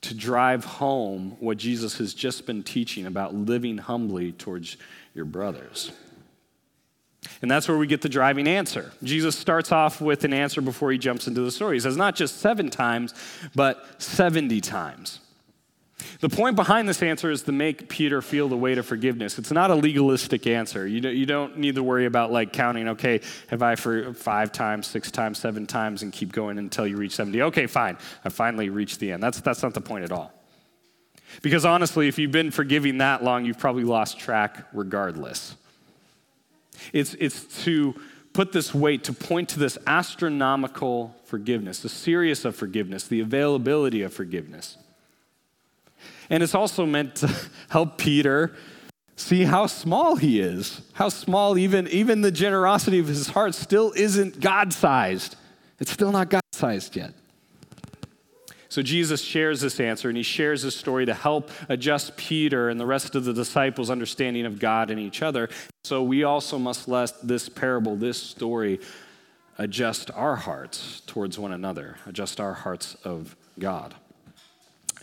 to 0.02 0.14
drive 0.14 0.64
home 0.64 1.36
what 1.40 1.58
Jesus 1.58 1.98
has 1.98 2.14
just 2.14 2.46
been 2.46 2.62
teaching 2.62 3.06
about 3.06 3.34
living 3.34 3.78
humbly 3.78 4.32
towards 4.32 4.76
your 5.14 5.24
brothers. 5.24 5.92
And 7.42 7.50
that's 7.50 7.68
where 7.68 7.76
we 7.76 7.86
get 7.86 8.00
the 8.00 8.08
driving 8.08 8.46
answer. 8.46 8.92
Jesus 9.02 9.36
starts 9.36 9.72
off 9.72 10.00
with 10.00 10.24
an 10.24 10.32
answer 10.32 10.62
before 10.62 10.90
he 10.90 10.98
jumps 10.98 11.26
into 11.26 11.42
the 11.42 11.50
story. 11.50 11.76
He 11.76 11.80
says, 11.80 11.96
not 11.96 12.16
just 12.16 12.38
seven 12.38 12.70
times, 12.70 13.14
but 13.54 14.02
70 14.02 14.60
times. 14.62 15.20
The 16.20 16.28
point 16.28 16.56
behind 16.56 16.88
this 16.88 17.02
answer 17.02 17.30
is 17.30 17.42
to 17.42 17.52
make 17.52 17.88
Peter 17.88 18.22
feel 18.22 18.48
the 18.48 18.56
weight 18.56 18.78
of 18.78 18.86
forgiveness. 18.86 19.38
It's 19.38 19.50
not 19.50 19.70
a 19.70 19.74
legalistic 19.74 20.46
answer. 20.46 20.86
You 20.86 21.00
don't, 21.00 21.16
you 21.16 21.26
don't 21.26 21.58
need 21.58 21.74
to 21.76 21.82
worry 21.82 22.06
about 22.06 22.30
like 22.30 22.52
counting, 22.52 22.88
okay, 22.88 23.20
have 23.48 23.62
I 23.62 23.74
for 23.76 24.12
five 24.14 24.52
times, 24.52 24.86
six 24.86 25.10
times, 25.10 25.38
seven 25.38 25.66
times, 25.66 26.02
and 26.02 26.12
keep 26.12 26.32
going 26.32 26.58
until 26.58 26.86
you 26.86 26.96
reach 26.96 27.14
70. 27.14 27.42
Okay, 27.42 27.66
fine. 27.66 27.96
I 28.24 28.28
finally 28.28 28.68
reached 28.68 29.00
the 29.00 29.12
end. 29.12 29.22
That's, 29.22 29.40
that's 29.40 29.62
not 29.62 29.74
the 29.74 29.80
point 29.80 30.04
at 30.04 30.12
all. 30.12 30.32
Because 31.42 31.64
honestly, 31.64 32.08
if 32.08 32.18
you've 32.18 32.32
been 32.32 32.50
forgiving 32.50 32.98
that 32.98 33.22
long, 33.22 33.44
you've 33.44 33.58
probably 33.58 33.84
lost 33.84 34.18
track 34.18 34.66
regardless. 34.72 35.56
It's, 36.92 37.14
it's 37.14 37.64
to 37.64 37.94
put 38.32 38.52
this 38.52 38.74
weight, 38.74 39.04
to 39.04 39.12
point 39.12 39.48
to 39.50 39.58
this 39.58 39.78
astronomical 39.86 41.14
forgiveness, 41.24 41.80
the 41.80 41.88
seriousness 41.88 42.44
of 42.44 42.56
forgiveness, 42.56 43.06
the 43.06 43.20
availability 43.20 44.02
of 44.02 44.12
forgiveness. 44.12 44.76
And 46.30 46.42
it's 46.42 46.54
also 46.54 46.86
meant 46.86 47.16
to 47.16 47.34
help 47.68 47.98
Peter 47.98 48.54
see 49.16 49.44
how 49.44 49.66
small 49.66 50.16
he 50.16 50.40
is, 50.40 50.80
how 50.94 51.10
small 51.10 51.58
even, 51.58 51.86
even 51.88 52.22
the 52.22 52.30
generosity 52.30 52.98
of 52.98 53.08
his 53.08 53.28
heart 53.28 53.54
still 53.54 53.92
isn't 53.94 54.40
God 54.40 54.72
sized. 54.72 55.36
It's 55.78 55.90
still 55.90 56.12
not 56.12 56.30
God 56.30 56.42
sized 56.52 56.96
yet. 56.96 57.12
So 58.70 58.82
Jesus 58.82 59.20
shares 59.20 59.60
this 59.60 59.80
answer 59.80 60.08
and 60.08 60.16
he 60.16 60.22
shares 60.22 60.62
this 60.62 60.76
story 60.76 61.04
to 61.06 61.12
help 61.12 61.50
adjust 61.68 62.16
Peter 62.16 62.68
and 62.68 62.78
the 62.78 62.86
rest 62.86 63.16
of 63.16 63.24
the 63.24 63.32
disciples' 63.32 63.90
understanding 63.90 64.46
of 64.46 64.60
God 64.60 64.90
and 64.90 65.00
each 65.00 65.22
other. 65.22 65.48
So 65.82 66.04
we 66.04 66.22
also 66.22 66.56
must 66.56 66.86
let 66.86 67.10
this 67.20 67.48
parable, 67.48 67.96
this 67.96 68.22
story, 68.22 68.80
adjust 69.58 70.10
our 70.12 70.36
hearts 70.36 71.02
towards 71.06 71.36
one 71.36 71.52
another, 71.52 71.96
adjust 72.06 72.40
our 72.40 72.54
hearts 72.54 72.94
of 73.04 73.36
God. 73.58 73.94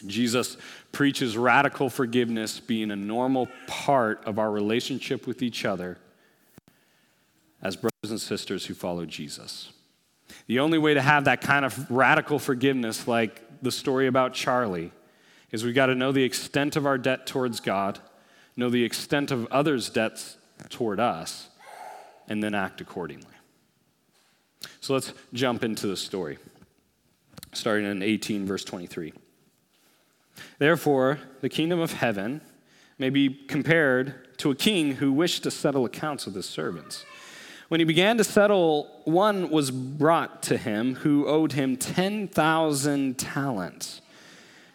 Jesus 0.05 0.57
preaches 0.91 1.37
radical 1.37 1.89
forgiveness 1.89 2.59
being 2.59 2.91
a 2.91 2.95
normal 2.95 3.47
part 3.65 4.23
of 4.25 4.37
our 4.37 4.51
relationship 4.51 5.25
with 5.25 5.41
each 5.41 5.65
other 5.65 5.97
as 7.61 7.75
brothers 7.75 8.11
and 8.11 8.21
sisters 8.21 8.65
who 8.65 8.73
follow 8.73 9.05
Jesus. 9.05 9.71
The 10.47 10.59
only 10.59 10.77
way 10.77 10.93
to 10.93 11.01
have 11.01 11.25
that 11.25 11.41
kind 11.41 11.65
of 11.65 11.89
radical 11.89 12.39
forgiveness, 12.39 13.07
like 13.07 13.41
the 13.61 13.71
story 13.71 14.07
about 14.07 14.33
Charlie 14.33 14.91
is 15.51 15.63
we've 15.63 15.75
got 15.75 15.87
to 15.87 15.95
know 15.95 16.11
the 16.11 16.23
extent 16.23 16.75
of 16.75 16.85
our 16.85 16.97
debt 16.97 17.25
towards 17.25 17.59
God, 17.59 17.99
know 18.55 18.69
the 18.69 18.83
extent 18.83 19.31
of 19.31 19.47
others' 19.47 19.89
debts 19.89 20.37
toward 20.69 20.99
us, 20.99 21.49
and 22.27 22.43
then 22.43 22.53
act 22.53 22.81
accordingly. 22.81 23.25
So 24.81 24.93
let's 24.93 25.13
jump 25.33 25.63
into 25.63 25.87
the 25.87 25.97
story, 25.97 26.37
starting 27.53 27.89
in 27.89 28.03
18, 28.03 28.45
verse 28.45 28.63
23. 28.63 29.13
Therefore, 30.59 31.19
the 31.41 31.49
kingdom 31.49 31.79
of 31.79 31.93
heaven 31.93 32.41
may 32.97 33.09
be 33.09 33.29
compared 33.29 34.37
to 34.39 34.51
a 34.51 34.55
king 34.55 34.95
who 34.95 35.11
wished 35.11 35.43
to 35.43 35.51
settle 35.51 35.85
accounts 35.85 36.25
with 36.25 36.35
his 36.35 36.47
servants. 36.47 37.05
When 37.67 37.79
he 37.79 37.85
began 37.85 38.17
to 38.17 38.23
settle, 38.23 39.01
one 39.03 39.49
was 39.49 39.71
brought 39.71 40.41
to 40.43 40.57
him 40.57 40.95
who 40.95 41.27
owed 41.27 41.51
him 41.51 41.75
10,000 41.75 43.19
talents. 43.19 44.01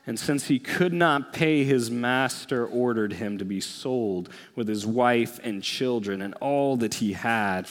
And 0.06 0.18
since 0.18 0.48
he 0.48 0.58
could 0.58 0.92
not 0.92 1.32
pay, 1.32 1.64
his 1.64 1.90
master 1.90 2.66
ordered 2.66 3.14
him 3.14 3.38
to 3.38 3.44
be 3.44 3.60
sold 3.60 4.28
with 4.54 4.68
his 4.68 4.84
wife 4.84 5.40
and 5.42 5.62
children 5.62 6.20
and 6.20 6.34
all 6.34 6.76
that 6.78 6.94
he 6.94 7.12
had, 7.12 7.68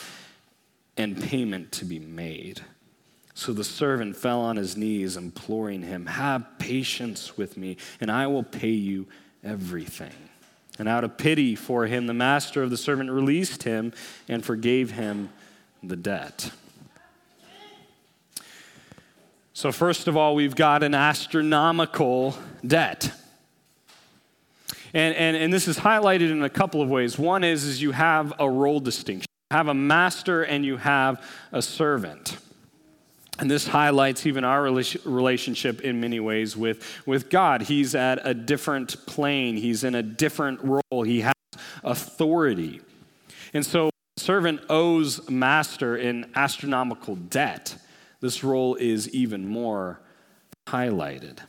and 0.98 1.22
payment 1.22 1.72
to 1.74 1.86
be 1.86 2.00
made. 2.00 2.62
So 3.41 3.53
the 3.53 3.63
servant 3.63 4.15
fell 4.15 4.41
on 4.41 4.55
his 4.55 4.77
knees, 4.77 5.17
imploring 5.17 5.81
him, 5.81 6.05
Have 6.05 6.45
patience 6.60 7.39
with 7.39 7.57
me, 7.57 7.77
and 8.00 8.12
I 8.12 8.27
will 8.27 8.43
pay 8.43 8.69
you 8.69 9.07
everything. 9.43 10.13
And 10.77 10.88
out 10.88 11.03
of 11.03 11.17
pity 11.17 11.55
for 11.55 11.88
him, 11.88 12.05
the 12.05 12.13
master 12.13 12.62
of 12.62 12.69
the 12.69 12.77
servant 12.77 13.10
released 13.10 13.63
him 13.63 13.93
and 14.27 14.45
forgave 14.45 14.91
him 14.91 15.31
the 15.81 15.95
debt. 15.95 16.51
So, 19.53 19.71
first 19.71 20.07
of 20.07 20.15
all, 20.15 20.36
we've 20.36 20.55
got 20.55 20.83
an 20.83 20.93
astronomical 20.93 22.38
debt. 22.63 23.12
And, 24.93 25.15
and, 25.15 25.36
and 25.36 25.51
this 25.51 25.67
is 25.67 25.79
highlighted 25.79 26.29
in 26.29 26.43
a 26.43 26.50
couple 26.50 26.83
of 26.83 26.89
ways. 26.89 27.17
One 27.17 27.43
is, 27.43 27.63
is 27.63 27.81
you 27.81 27.91
have 27.91 28.36
a 28.38 28.48
role 28.48 28.79
distinction. 28.79 29.25
You 29.50 29.57
have 29.57 29.67
a 29.67 29.74
master 29.74 30.43
and 30.43 30.63
you 30.63 30.77
have 30.77 31.25
a 31.51 31.63
servant. 31.63 32.38
And 33.41 33.50
this 33.50 33.67
highlights 33.67 34.27
even 34.27 34.43
our 34.43 34.62
relationship 34.62 35.81
in 35.81 36.00
many 36.00 36.19
ways 36.19 36.55
with, 36.55 36.86
with 37.07 37.31
God. 37.31 37.63
He's 37.63 37.95
at 37.95 38.19
a 38.24 38.36
different 38.36 39.03
plane, 39.07 39.57
he's 39.57 39.83
in 39.83 39.95
a 39.95 40.03
different 40.03 40.60
role, 40.63 41.01
he 41.01 41.21
has 41.21 41.33
authority. 41.83 42.81
And 43.51 43.65
so, 43.65 43.89
servant 44.17 44.62
owes 44.69 45.27
master 45.27 45.98
in 45.98 46.29
astronomical 46.36 47.15
debt. 47.15 47.77
This 48.19 48.43
role 48.43 48.75
is 48.75 49.10
even 49.10 49.48
more 49.48 50.00
highlighted. 50.67 51.39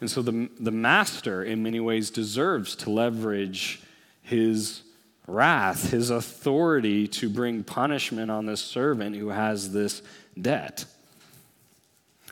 And 0.00 0.08
so, 0.08 0.22
the, 0.22 0.48
the 0.60 0.70
master, 0.70 1.42
in 1.42 1.64
many 1.64 1.80
ways, 1.80 2.08
deserves 2.08 2.76
to 2.76 2.90
leverage 2.90 3.82
his 4.22 4.82
wrath, 5.26 5.90
his 5.90 6.10
authority 6.10 7.08
to 7.08 7.28
bring 7.28 7.64
punishment 7.64 8.30
on 8.30 8.46
this 8.46 8.60
servant 8.60 9.16
who 9.16 9.30
has 9.30 9.72
this 9.72 10.00
debt. 10.40 10.84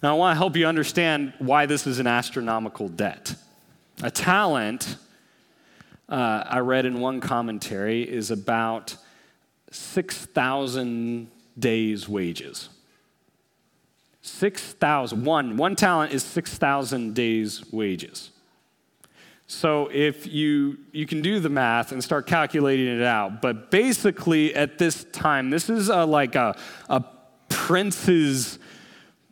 Now, 0.02 0.16
I 0.16 0.18
want 0.18 0.34
to 0.34 0.38
help 0.38 0.56
you 0.56 0.66
understand 0.66 1.32
why 1.38 1.66
this 1.66 1.86
is 1.86 1.98
an 1.98 2.06
astronomical 2.06 2.88
debt. 2.88 3.34
A 4.02 4.10
talent, 4.10 4.96
uh, 6.08 6.44
I 6.46 6.58
read 6.58 6.86
in 6.86 7.00
one 7.00 7.20
commentary, 7.20 8.02
is 8.02 8.30
about 8.30 8.96
6,000 9.70 11.30
days' 11.58 12.08
wages. 12.08 12.68
6,000. 14.22 15.24
One, 15.24 15.56
one 15.56 15.76
talent 15.76 16.12
is 16.12 16.24
6,000 16.24 17.14
days' 17.14 17.64
wages. 17.72 18.30
So 19.52 19.90
if 19.92 20.26
you 20.26 20.78
you 20.92 21.06
can 21.06 21.20
do 21.20 21.38
the 21.38 21.50
math 21.50 21.92
and 21.92 22.02
start 22.02 22.26
calculating 22.26 22.86
it 22.86 23.02
out, 23.02 23.42
but 23.42 23.70
basically 23.70 24.54
at 24.54 24.78
this 24.78 25.04
time, 25.12 25.50
this 25.50 25.68
is 25.68 25.90
a, 25.90 26.06
like 26.06 26.36
a, 26.36 26.56
a 26.88 27.04
prince's 27.62 28.58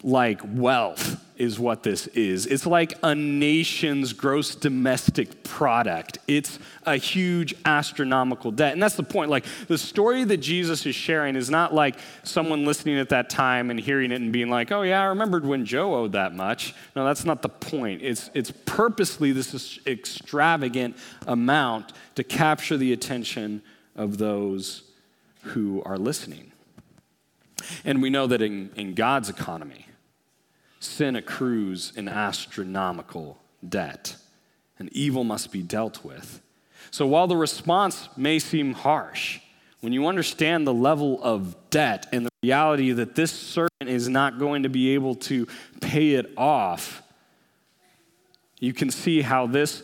like 0.04 0.40
wealth 0.44 1.20
is 1.36 1.58
what 1.58 1.82
this 1.82 2.06
is. 2.08 2.46
It's 2.46 2.64
like 2.64 2.94
a 3.02 3.12
nation's 3.12 4.12
gross 4.12 4.54
domestic 4.54 5.42
product. 5.42 6.18
It's 6.28 6.60
a 6.86 6.96
huge 6.96 7.56
astronomical 7.64 8.52
debt. 8.52 8.72
And 8.72 8.80
that's 8.80 8.94
the 8.94 9.02
point. 9.02 9.30
Like, 9.30 9.44
the 9.66 9.76
story 9.76 10.22
that 10.22 10.36
Jesus 10.36 10.86
is 10.86 10.94
sharing 10.94 11.34
is 11.34 11.50
not 11.50 11.74
like 11.74 11.98
someone 12.22 12.64
listening 12.64 12.98
at 12.98 13.08
that 13.08 13.30
time 13.30 13.68
and 13.68 13.80
hearing 13.80 14.12
it 14.12 14.20
and 14.20 14.32
being 14.32 14.48
like, 14.48 14.70
oh, 14.70 14.82
yeah, 14.82 15.02
I 15.02 15.06
remembered 15.06 15.44
when 15.44 15.66
Joe 15.66 15.96
owed 15.96 16.12
that 16.12 16.32
much. 16.32 16.72
No, 16.94 17.04
that's 17.04 17.24
not 17.24 17.42
the 17.42 17.48
point. 17.48 18.00
It's, 18.00 18.30
it's 18.32 18.52
purposely 18.64 19.32
this 19.32 19.80
extravagant 19.88 20.96
amount 21.26 21.94
to 22.14 22.22
capture 22.22 22.76
the 22.76 22.92
attention 22.92 23.60
of 23.96 24.18
those 24.18 24.84
who 25.42 25.82
are 25.84 25.98
listening. 25.98 26.49
And 27.84 28.02
we 28.02 28.10
know 28.10 28.26
that 28.26 28.42
in, 28.42 28.70
in 28.76 28.94
God's 28.94 29.28
economy, 29.28 29.86
sin 30.80 31.16
accrues 31.16 31.92
an 31.96 32.08
astronomical 32.08 33.38
debt, 33.66 34.16
and 34.78 34.90
evil 34.92 35.24
must 35.24 35.52
be 35.52 35.62
dealt 35.62 36.04
with. 36.04 36.40
So 36.90 37.06
while 37.06 37.26
the 37.26 37.36
response 37.36 38.08
may 38.16 38.38
seem 38.38 38.72
harsh, 38.72 39.40
when 39.80 39.92
you 39.92 40.06
understand 40.06 40.66
the 40.66 40.74
level 40.74 41.22
of 41.22 41.70
debt 41.70 42.06
and 42.12 42.26
the 42.26 42.30
reality 42.42 42.92
that 42.92 43.14
this 43.14 43.32
servant 43.32 43.70
is 43.86 44.08
not 44.08 44.38
going 44.38 44.64
to 44.64 44.68
be 44.68 44.94
able 44.94 45.14
to 45.14 45.46
pay 45.80 46.14
it 46.14 46.32
off, 46.36 47.02
you 48.58 48.72
can 48.72 48.90
see 48.90 49.22
how 49.22 49.46
this, 49.46 49.82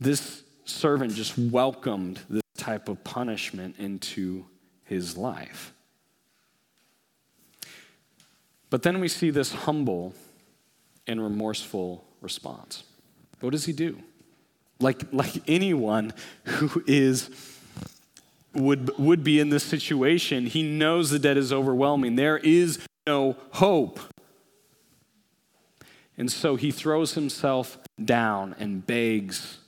this 0.00 0.42
servant 0.64 1.14
just 1.14 1.36
welcomed 1.38 2.20
this 2.28 2.42
type 2.58 2.88
of 2.88 3.02
punishment 3.04 3.76
into 3.78 4.44
his 4.84 5.16
life. 5.16 5.72
But 8.70 8.82
then 8.82 9.00
we 9.00 9.08
see 9.08 9.30
this 9.30 9.52
humble 9.52 10.14
and 11.06 11.22
remorseful 11.22 12.04
response. 12.20 12.84
What 13.40 13.50
does 13.50 13.66
he 13.66 13.72
do? 13.72 13.98
Like, 14.80 15.12
like 15.12 15.42
anyone 15.48 16.12
who 16.44 16.82
is 16.86 17.30
would, 18.54 18.98
would 18.98 19.22
be 19.22 19.38
in 19.38 19.50
this 19.50 19.62
situation, 19.62 20.46
he 20.46 20.62
knows 20.62 21.10
the 21.10 21.18
debt 21.18 21.36
is 21.36 21.52
overwhelming. 21.52 22.16
There 22.16 22.38
is 22.38 22.78
no 23.06 23.36
hope. 23.52 24.00
And 26.18 26.32
so 26.32 26.56
he 26.56 26.70
throws 26.70 27.14
himself 27.14 27.78
down 28.02 28.54
and 28.58 28.86
begs 28.86 29.58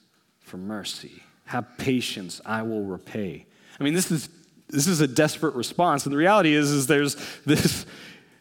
for 0.40 0.56
mercy. 0.56 1.22
Have 1.46 1.76
patience, 1.76 2.40
I 2.44 2.62
will 2.62 2.84
repay. 2.84 3.46
I 3.78 3.84
mean, 3.84 3.94
this 3.94 4.10
is 4.10 4.28
this 4.70 4.86
is 4.86 5.00
a 5.00 5.08
desperate 5.08 5.54
response. 5.54 6.04
And 6.04 6.12
the 6.12 6.18
reality 6.18 6.52
is, 6.52 6.70
is 6.70 6.86
there's 6.86 7.16
this, 7.46 7.86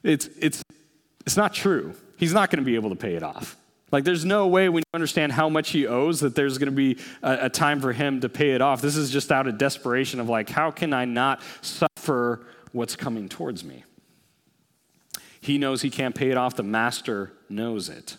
it's, 0.03 0.27
it's, 0.39 0.63
it's 1.25 1.37
not 1.37 1.53
true. 1.53 1.93
He's 2.17 2.33
not 2.33 2.49
going 2.49 2.63
to 2.63 2.65
be 2.65 2.75
able 2.75 2.89
to 2.89 2.95
pay 2.95 3.15
it 3.15 3.23
off. 3.23 3.57
Like, 3.91 4.03
there's 4.03 4.25
no 4.25 4.47
way 4.47 4.67
when 4.67 4.81
you 4.81 4.95
understand 4.95 5.31
how 5.31 5.47
much 5.47 5.69
he 5.69 5.87
owes 5.87 6.19
that 6.19 6.35
there's 6.35 6.57
going 6.57 6.69
to 6.69 6.75
be 6.75 6.97
a, 7.23 7.45
a, 7.45 7.49
time 7.49 7.79
for 7.79 7.93
him 7.93 8.19
to 8.19 8.27
pay 8.27 8.51
it 8.51 8.61
off. 8.61 8.81
This 8.81 8.97
is 8.97 9.09
just 9.09 9.31
out 9.31 9.47
of 9.47 9.57
desperation 9.57 10.19
of, 10.19 10.27
like, 10.27 10.49
how 10.49 10.71
can 10.71 10.91
I 10.93 11.05
not 11.05 11.41
suffer 11.61 12.45
what's 12.73 12.97
coming 12.97 13.29
towards 13.29 13.63
me? 13.63 13.85
He 15.39 15.57
knows 15.57 15.81
he 15.81 15.89
can't 15.89 16.13
pay 16.13 16.31
it 16.31 16.37
off. 16.37 16.55
The 16.55 16.63
master 16.63 17.31
knows 17.47 17.87
it. 17.87 18.17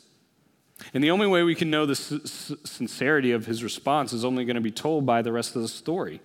And 0.95 1.05
the 1.05 1.11
only 1.11 1.27
way 1.27 1.43
we 1.43 1.55
can 1.55 1.69
know 1.71 1.85
the 1.85 1.97
sincerity 1.97 3.33
of 3.33 3.45
his 3.45 3.63
response 3.63 4.13
is 4.13 4.25
only 4.25 4.45
going 4.47 4.55
to 4.55 4.63
be 4.63 4.71
told 4.71 5.05
by 5.05 5.21
the 5.21 5.33
rest 5.33 5.55
of 5.55 5.61
the 5.61 5.69
story. 5.69 6.21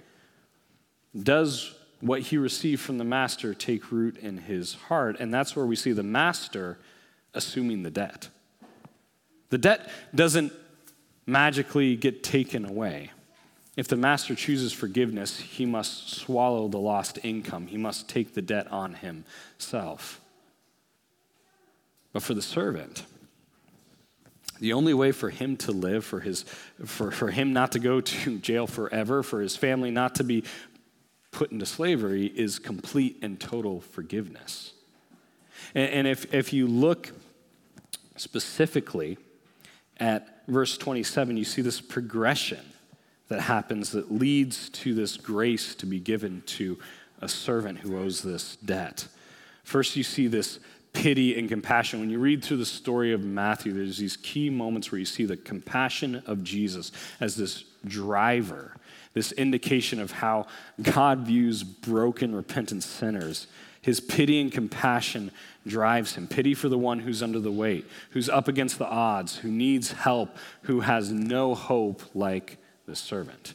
Does 1.21 1.75
what 2.03 2.21
he 2.21 2.37
received 2.37 2.81
from 2.81 2.97
the 2.97 3.03
master 3.03 3.53
take 3.53 3.91
root 3.91 4.17
in 4.17 4.37
his 4.37 4.75
heart? 4.75 5.17
And 5.19 5.33
that's 5.33 5.55
where 5.55 5.65
we 5.65 5.75
see 5.75 5.91
the 5.91 6.03
master 6.03 6.77
assuming 7.33 7.83
the 7.83 7.91
debt. 7.91 8.29
The 9.49 9.57
debt 9.57 9.89
doesn't 10.13 10.53
magically 11.25 11.95
get 11.95 12.23
taken 12.23 12.65
away. 12.65 13.11
If 13.75 13.87
the 13.87 13.95
master 13.95 14.35
chooses 14.35 14.71
forgiveness, 14.71 15.39
he 15.39 15.65
must 15.65 16.09
swallow 16.09 16.67
the 16.67 16.77
lost 16.77 17.19
income. 17.23 17.67
He 17.67 17.77
must 17.77 18.07
take 18.07 18.33
the 18.33 18.41
debt 18.41 18.71
on 18.71 18.95
himself. 18.95 20.21
But 22.11 22.21
for 22.21 22.35
the 22.35 22.41
servant, 22.41 23.03
the 24.59 24.73
only 24.73 24.93
way 24.93 25.11
for 25.11 25.31
him 25.31 25.57
to 25.57 25.71
live, 25.71 26.05
for, 26.05 26.19
his, 26.19 26.43
for, 26.85 27.11
for 27.11 27.31
him 27.31 27.51
not 27.51 27.71
to 27.71 27.79
go 27.79 27.99
to 27.99 28.37
jail 28.39 28.67
forever, 28.67 29.23
for 29.23 29.41
his 29.41 29.57
family 29.57 29.89
not 29.89 30.15
to 30.15 30.23
be 30.23 30.43
put 31.33 31.51
into 31.51 31.65
slavery 31.65 32.27
is 32.27 32.59
complete 32.59 33.17
and 33.21 33.39
total 33.39 33.81
forgiveness. 33.81 34.73
And, 35.75 35.89
and 35.89 36.07
if, 36.07 36.33
if 36.33 36.53
you 36.53 36.67
look 36.67 37.11
specifically 38.15 39.17
at 39.97 40.43
verse 40.47 40.77
27, 40.77 41.35
you 41.35 41.43
see 41.43 41.61
this 41.61 41.81
progression 41.81 42.61
that 43.27 43.41
happens 43.41 43.91
that 43.91 44.11
leads 44.11 44.69
to 44.69 44.93
this 44.93 45.17
grace 45.17 45.75
to 45.75 45.85
be 45.85 45.99
given 45.99 46.43
to 46.45 46.77
a 47.21 47.27
servant 47.27 47.79
who 47.79 47.97
owes 47.97 48.21
this 48.21 48.57
debt. 48.57 49.07
First, 49.63 49.95
you 49.95 50.03
see 50.03 50.27
this 50.27 50.59
pity 50.91 51.37
and 51.39 51.49
compassion. 51.49 51.99
When 51.99 52.09
you 52.09 52.19
read 52.19 52.43
through 52.43 52.57
the 52.57 52.65
story 52.65 53.13
of 53.13 53.23
Matthew, 53.23 53.73
there's 53.73 53.97
these 53.97 54.17
key 54.17 54.49
moments 54.49 54.91
where 54.91 54.99
you 54.99 55.05
see 55.05 55.25
the 55.25 55.37
compassion 55.37 56.21
of 56.27 56.43
Jesus 56.43 56.91
as 57.19 57.35
this 57.35 57.63
driver 57.85 58.75
this 59.13 59.31
indication 59.33 59.99
of 59.99 60.11
how 60.11 60.47
God 60.81 61.19
views 61.19 61.63
broken, 61.63 62.35
repentant 62.35 62.83
sinners. 62.83 63.47
His 63.81 63.99
pity 63.99 64.39
and 64.39 64.51
compassion 64.51 65.31
drives 65.67 66.15
him. 66.15 66.27
Pity 66.27 66.53
for 66.53 66.69
the 66.69 66.77
one 66.77 66.99
who's 66.99 67.21
under 67.21 67.39
the 67.39 67.51
weight, 67.51 67.85
who's 68.11 68.29
up 68.29 68.47
against 68.47 68.79
the 68.79 68.87
odds, 68.87 69.37
who 69.37 69.49
needs 69.49 69.91
help, 69.91 70.35
who 70.63 70.81
has 70.81 71.11
no 71.11 71.53
hope 71.53 72.01
like 72.15 72.57
the 72.85 72.95
servant. 72.95 73.53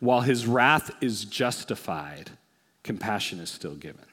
While 0.00 0.20
his 0.20 0.46
wrath 0.46 0.90
is 1.00 1.24
justified, 1.24 2.30
compassion 2.82 3.38
is 3.38 3.50
still 3.50 3.74
given. 3.74 4.04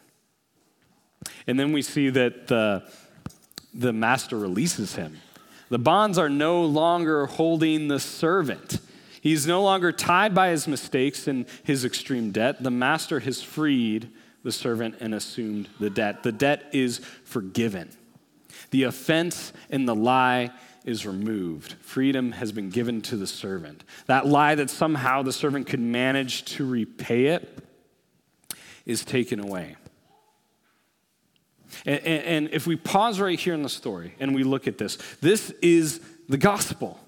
And 1.48 1.60
then 1.60 1.74
we 1.74 1.82
see 1.82 2.10
that 2.10 2.48
the, 2.48 2.84
the 3.74 3.94
master 3.94 4.38
releases 4.38 4.96
him. 4.96 5.18
The 5.70 5.80
bonds 5.80 6.18
are 6.18 6.30
no 6.30 6.64
longer 6.64 7.26
holding 7.26 7.88
the 7.88 8.00
servant. 8.00 8.80
He's 9.24 9.48
no 9.48 9.64
longer 9.64 9.94
tied 9.94 10.36
by 10.36 10.50
his 10.50 10.68
mistakes 10.68 11.30
and 11.30 11.46
his 11.64 11.86
extreme 11.86 12.32
debt. 12.32 12.62
The 12.62 12.70
master 12.70 13.22
has 13.22 13.42
freed 13.42 14.10
the 14.44 14.52
servant 14.52 14.96
and 15.00 15.16
assumed 15.16 15.70
the 15.80 15.90
debt. 15.90 16.24
The 16.24 16.34
debt 16.34 16.66
is 16.74 16.98
forgiven. 17.24 17.90
The 18.72 18.84
offense 18.84 19.54
and 19.70 19.88
the 19.88 19.96
lie 19.96 20.52
is 20.84 21.06
removed. 21.06 21.76
Freedom 21.80 22.34
has 22.34 22.52
been 22.52 22.70
given 22.70 23.02
to 23.04 23.16
the 23.16 23.26
servant. 23.26 23.86
That 24.08 24.28
lie 24.28 24.56
that 24.56 24.70
somehow 24.70 25.22
the 25.22 25.32
servant 25.32 25.68
could 25.68 25.80
manage 25.80 26.44
to 26.56 26.68
repay 26.68 27.28
it 27.28 27.66
is 28.86 29.06
taken 29.06 29.40
away. 29.40 29.78
And, 31.86 32.00
and, 32.00 32.24
and, 32.26 32.50
if 32.52 32.68
we 32.68 32.76
pause 32.76 33.22
right 33.22 33.40
here 33.40 33.54
in 33.54 33.64
the 33.64 33.70
story 33.70 34.16
and 34.20 34.36
we 34.36 34.44
look 34.44 34.68
at 34.68 34.78
this, 34.78 34.98
this 35.22 35.50
is 35.62 36.02
the 36.28 36.38
gospel 36.38 37.00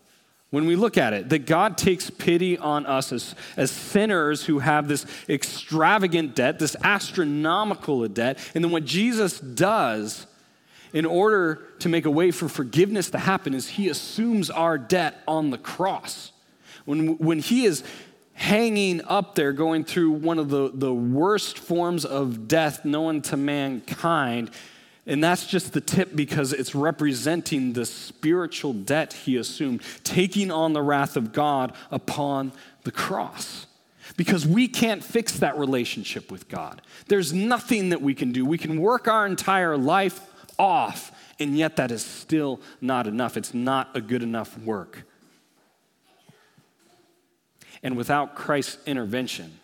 when 0.56 0.66
we 0.66 0.78
look 0.78 0.98
at 0.98 1.12
it, 1.12 1.28
that 1.30 1.46
God 1.46 1.78
takes 1.78 2.10
pity 2.10 2.58
on 2.58 2.86
us 2.86 3.12
as, 3.12 3.36
as 3.58 3.70
sinners 3.72 4.46
who 4.46 4.60
have 4.60 4.88
this 4.88 5.06
extravagant 5.28 6.34
debt, 6.34 6.60
this 6.60 6.78
astronomical 6.82 8.08
debt. 8.08 8.40
And 8.56 8.64
then 8.64 8.72
what 8.72 8.86
Jesus 8.86 9.42
does 9.42 10.26
in 10.94 11.06
order 11.06 11.62
to 11.80 11.90
make 11.90 12.06
a 12.06 12.10
way 12.10 12.32
for 12.32 12.48
forgiveness 12.48 13.10
to 13.10 13.18
happen 13.18 13.54
is 13.54 13.68
he 13.68 13.90
assumes 13.90 14.50
our 14.50 14.78
debt 14.78 15.22
on 15.28 15.50
the 15.50 15.58
cross. 15.58 16.32
When, 16.86 17.18
when 17.18 17.40
he 17.40 17.66
is 17.66 17.84
hanging 18.32 19.04
up 19.04 19.36
there, 19.36 19.52
going 19.52 19.84
through 19.84 20.12
one 20.12 20.40
of 20.40 20.48
the, 20.48 20.72
the 20.74 20.94
worst 20.94 21.60
forms 21.60 22.06
of 22.06 22.48
death 22.48 22.86
known 22.86 23.22
to 23.24 23.36
mankind, 23.36 24.52
and 25.08 25.24
that's 25.24 25.46
just 25.46 25.74
the 25.74 25.82
tip 25.82 26.16
because 26.16 26.52
it's 26.52 26.74
representing 26.74 27.74
the 27.74 27.86
spiritual 27.86 28.74
debt 28.74 29.14
he 29.14 29.38
assumed, 29.38 29.82
taking 30.04 30.52
on 30.52 30.74
the 30.74 30.82
wrath 30.82 31.16
of 31.16 31.32
God 31.32 31.74
upon 31.92 32.52
the 32.84 32.92
cross. 32.92 33.68
Because 34.18 34.48
we 34.48 34.68
can't 34.68 35.04
fix 35.04 35.34
that 35.40 35.58
relationship 35.58 36.32
with 36.32 36.48
God. 36.48 36.82
There's 37.08 37.34
nothing 37.34 37.90
that 37.90 38.02
we 38.02 38.14
can 38.14 38.32
do. 38.32 38.46
We 38.46 38.58
can 38.58 38.80
work 38.80 39.08
our 39.08 39.26
entire 39.26 39.78
life 39.78 40.22
off, 40.58 41.12
and 41.40 41.58
yet 41.58 41.76
that 41.76 41.92
is 41.92 42.04
still 42.04 42.62
not 42.82 43.08
enough. 43.08 43.36
It's 43.36 43.54
not 43.54 43.90
a 43.96 44.02
good 44.02 44.24
enough 44.24 44.58
work. 44.60 45.04
And 47.84 47.98
without 47.98 48.36
Christ's 48.36 48.78
intervention, 48.86 49.60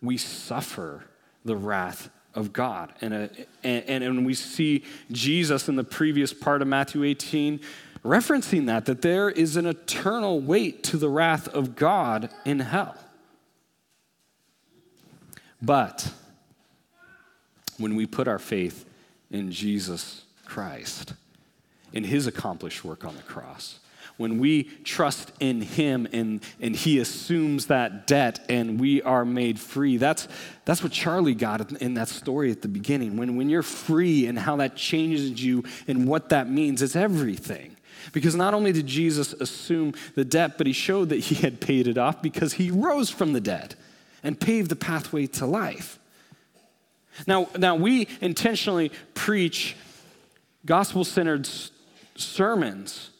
we 0.00 0.16
suffer 0.16 1.04
the 1.44 1.56
wrath 1.56 2.10
of 2.34 2.52
God. 2.52 2.92
And, 3.00 3.14
uh, 3.14 3.28
a, 3.64 3.90
and, 3.90 4.04
and 4.04 4.26
we 4.26 4.34
see 4.34 4.84
Jesus 5.10 5.68
in 5.68 5.76
the 5.76 5.84
previous 5.84 6.32
part 6.32 6.62
of 6.62 6.68
Matthew 6.68 7.04
18 7.04 7.60
referencing 8.04 8.66
that, 8.66 8.86
that 8.86 9.02
there 9.02 9.28
is 9.28 9.56
an 9.56 9.66
eternal 9.66 10.40
weight 10.40 10.82
to 10.84 10.96
the 10.96 11.08
wrath 11.08 11.48
of 11.48 11.74
God 11.74 12.30
in 12.44 12.60
hell. 12.60 12.96
But 15.60 16.12
when 17.78 17.96
we 17.96 18.06
put 18.06 18.28
our 18.28 18.38
faith 18.38 18.84
in 19.30 19.50
Jesus 19.50 20.22
Christ 20.44 21.14
in 21.92 22.04
his 22.04 22.26
accomplished 22.26 22.84
work 22.84 23.04
on 23.04 23.16
the 23.16 23.22
cross. 23.22 23.80
When 24.18 24.38
we 24.38 24.64
trust 24.82 25.32
in 25.38 25.60
him 25.60 26.08
and, 26.12 26.42
and 26.60 26.74
he 26.74 26.98
assumes 26.98 27.66
that 27.66 28.08
debt 28.08 28.44
and 28.48 28.78
we 28.78 29.00
are 29.02 29.24
made 29.24 29.60
free, 29.60 29.96
that's, 29.96 30.26
that's 30.64 30.82
what 30.82 30.90
Charlie 30.90 31.36
got 31.36 31.72
in 31.80 31.94
that 31.94 32.08
story 32.08 32.50
at 32.50 32.60
the 32.60 32.68
beginning. 32.68 33.16
When, 33.16 33.36
when 33.36 33.48
you're 33.48 33.62
free 33.62 34.26
and 34.26 34.36
how 34.36 34.56
that 34.56 34.74
changes 34.74 35.42
you 35.42 35.62
and 35.86 36.08
what 36.08 36.30
that 36.30 36.50
means, 36.50 36.82
it's 36.82 36.96
everything. 36.96 37.76
Because 38.12 38.34
not 38.34 38.54
only 38.54 38.72
did 38.72 38.88
Jesus 38.88 39.34
assume 39.34 39.94
the 40.16 40.24
debt, 40.24 40.58
but 40.58 40.66
he 40.66 40.72
showed 40.72 41.10
that 41.10 41.20
he 41.20 41.36
had 41.36 41.60
paid 41.60 41.86
it 41.86 41.96
off 41.96 42.20
because 42.20 42.54
he 42.54 42.72
rose 42.72 43.10
from 43.10 43.32
the 43.32 43.40
dead 43.40 43.76
and 44.24 44.38
paved 44.40 44.68
the 44.68 44.76
pathway 44.76 45.26
to 45.26 45.46
life. 45.46 46.00
Now, 47.24 47.48
now 47.56 47.76
we 47.76 48.08
intentionally 48.20 48.90
preach 49.14 49.76
gospel 50.66 51.04
centered 51.04 51.48
sermons 52.16 53.10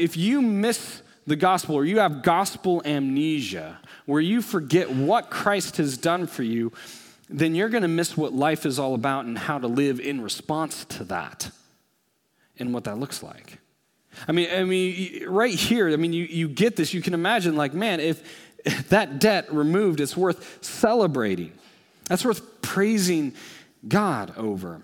if 0.00 0.16
you 0.16 0.42
miss 0.42 1.02
the 1.26 1.36
gospel 1.36 1.76
or 1.76 1.84
you 1.84 1.98
have 1.98 2.22
gospel 2.22 2.82
amnesia, 2.84 3.78
where 4.06 4.20
you 4.20 4.42
forget 4.42 4.90
what 4.90 5.30
Christ 5.30 5.76
has 5.76 5.96
done 5.96 6.26
for 6.26 6.42
you, 6.42 6.72
then 7.28 7.54
you're 7.54 7.68
going 7.68 7.82
to 7.82 7.88
miss 7.88 8.16
what 8.16 8.32
life 8.32 8.66
is 8.66 8.78
all 8.78 8.94
about 8.94 9.24
and 9.24 9.38
how 9.38 9.58
to 9.58 9.68
live 9.68 10.00
in 10.00 10.20
response 10.20 10.84
to 10.86 11.04
that 11.04 11.50
and 12.58 12.74
what 12.74 12.84
that 12.84 12.98
looks 12.98 13.22
like. 13.22 13.58
I 14.26 14.32
mean, 14.32 14.48
I 14.52 14.64
mean, 14.64 15.24
right 15.28 15.54
here, 15.54 15.88
I 15.90 15.96
mean, 15.96 16.12
you, 16.12 16.24
you 16.24 16.48
get 16.48 16.74
this. 16.74 16.92
You 16.92 17.00
can 17.00 17.14
imagine, 17.14 17.54
like, 17.54 17.72
man, 17.72 18.00
if, 18.00 18.22
that 18.88 19.20
debt 19.20 19.52
removed, 19.52 20.00
it's 20.00 20.16
worth 20.16 20.58
celebrating. 20.64 21.52
That's 22.06 22.24
worth 22.24 22.60
praising 22.62 23.34
God 23.86 24.36
over. 24.36 24.82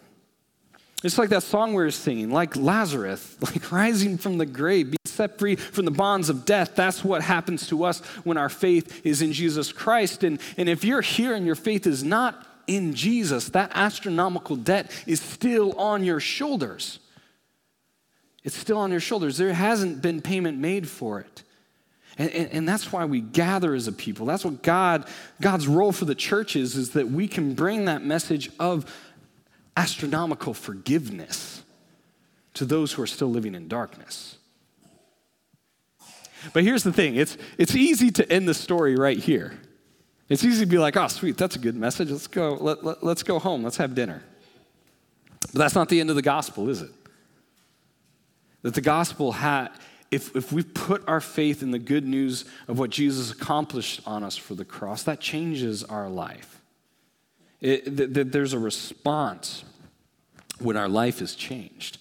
It's 1.05 1.19
like 1.19 1.29
that 1.29 1.43
song 1.43 1.75
we 1.75 1.83
were 1.83 1.91
singing, 1.91 2.31
like 2.31 2.57
Lazarus, 2.57 3.37
like 3.41 3.71
rising 3.71 4.17
from 4.17 4.39
the 4.39 4.47
grave, 4.47 4.87
being 4.87 4.99
set 5.05 5.39
free 5.39 5.57
from 5.57 5.85
the 5.85 5.91
bonds 5.91 6.29
of 6.29 6.45
death. 6.45 6.73
That's 6.75 7.05
what 7.05 7.23
happens 7.23 7.67
to 7.69 7.85
us 7.85 8.01
when 8.25 8.37
our 8.37 8.49
faith 8.49 9.05
is 9.05 9.23
in 9.23 9.33
Jesus 9.33 9.73
Christ. 9.73 10.25
And, 10.25 10.41
and 10.57 10.69
if 10.69 10.85
you're 10.85 11.03
here 11.03 11.35
and 11.35 11.45
your 11.45 11.55
faith 11.55 11.87
is 11.87 12.03
not 12.03 12.47
in 12.67 12.95
Jesus, 12.95 13.51
that 13.51 13.71
astronomical 13.75 14.57
debt 14.57 14.91
is 15.07 15.21
still 15.21 15.73
on 15.79 16.03
your 16.03 16.19
shoulders. 16.19 16.99
It's 18.43 18.57
still 18.57 18.79
on 18.79 18.91
your 18.91 19.01
shoulders. 19.01 19.37
There 19.37 19.53
hasn't 19.53 20.01
been 20.01 20.23
payment 20.23 20.59
made 20.59 20.89
for 20.89 21.21
it. 21.21 21.43
And, 22.19 22.31
and, 22.31 22.51
and, 22.51 22.69
that's 22.69 22.91
why 22.93 23.05
we 23.05 23.21
gather 23.21 23.75
as 23.75 23.89
a 23.89 23.93
people. 23.93 24.25
That's 24.25 24.45
what 24.45 24.63
God, 24.63 25.07
God's 25.43 25.69
role 25.69 25.93
for 25.93 26.07
the 26.07 26.15
church 26.15 26.57
is, 26.57 26.75
is 26.75 26.93
that 26.93 27.11
we 27.11 27.29
can 27.29 27.53
bring 27.53 27.85
that 27.85 28.03
message 28.03 28.51
of 28.59 28.91
astronomical 29.77 30.55
forgiveness 30.55 31.63
to 32.55 32.65
those 32.65 32.93
who 32.93 33.03
are 33.03 33.07
still 33.07 33.29
living 33.29 33.55
in 33.55 33.69
darkness. 33.69 34.39
But 36.53 36.65
here's 36.65 36.83
the 36.83 36.93
thing 36.93 37.17
it's, 37.17 37.37
it's 37.59 37.75
easy 37.75 38.11
to 38.13 38.33
end 38.33 38.49
the 38.49 38.55
story 38.55 38.97
right 38.97 39.19
here. 39.19 39.59
It's 40.29 40.45
easy 40.45 40.65
to 40.65 40.71
be 40.71 40.79
like, 40.79 40.97
oh, 40.97 41.07
sweet, 41.07 41.37
that's 41.37 41.55
a 41.55 41.59
good 41.59 41.77
message. 41.77 42.11
Let's 42.11 42.27
go, 42.27 42.55
let, 42.55 42.85
let, 42.85 43.05
let's 43.05 43.23
go 43.23 43.39
home. 43.39 43.63
Let's 43.63 43.77
have 43.77 43.95
dinner. 43.95 44.23
But 45.41 45.53
that's 45.53 45.75
not 45.75 45.89
the 45.89 46.01
end 46.01 46.11
of 46.11 46.17
the 46.17 46.23
gospel, 46.23 46.69
is 46.69 46.83
it? 46.83 46.91
That 48.63 48.75
the 48.75 48.81
gospel 48.81 49.33
had, 49.33 49.69
if, 50.11 50.35
if 50.35 50.53
we 50.53 50.65
put 50.65 51.07
our 51.07 51.21
faith 51.21 51.63
in 51.63 51.71
the 51.71 51.79
good 51.79 52.05
news 52.05 52.45
of 52.67 52.79
what 52.79 52.91
Jesus 52.91 53.31
accomplished 53.31 54.01
on 54.05 54.25
us 54.25 54.37
for 54.37 54.55
the 54.55 54.65
cross, 54.65 55.05
that 55.05 55.21
changes 55.21 55.85
our 55.85 56.09
life. 56.09 56.56
It, 57.67 57.97
th- 57.97 58.15
th- 58.15 58.27
there's 58.29 58.53
a 58.53 58.61
response 58.61 59.65
when 60.61 60.77
our 60.77 60.89
life 60.89 61.21
is 61.21 61.35
changed. 61.35 61.99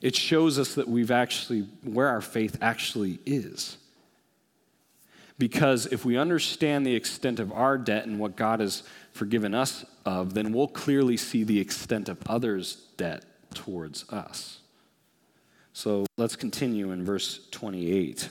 It 0.00 0.16
shows 0.16 0.58
us 0.58 0.74
that 0.76 0.88
we've 0.88 1.10
actually, 1.10 1.68
where 1.84 2.08
our 2.08 2.22
faith 2.22 2.56
actually 2.62 3.18
is. 3.26 3.76
Because 5.38 5.84
if 5.84 6.06
we 6.06 6.16
understand 6.16 6.86
the 6.86 6.94
extent 6.94 7.40
of 7.40 7.52
our 7.52 7.76
debt 7.76 8.06
and 8.06 8.18
what 8.18 8.34
God 8.34 8.60
has 8.60 8.84
forgiven 9.12 9.54
us 9.54 9.84
of, 10.06 10.32
then 10.32 10.54
we'll 10.54 10.66
clearly 10.66 11.18
see 11.18 11.44
the 11.44 11.60
extent 11.60 12.08
of 12.08 12.18
others' 12.26 12.86
debt 12.96 13.26
towards 13.52 14.08
us. 14.08 14.60
So 15.74 16.06
let's 16.16 16.36
continue 16.36 16.90
in 16.90 17.04
verse 17.04 17.46
28. 17.50 18.30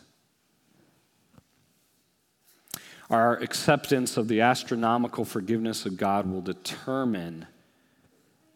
Our 3.11 3.35
acceptance 3.39 4.15
of 4.15 4.29
the 4.29 4.39
astronomical 4.39 5.25
forgiveness 5.25 5.85
of 5.85 5.97
God 5.97 6.31
will 6.31 6.41
determine 6.41 7.45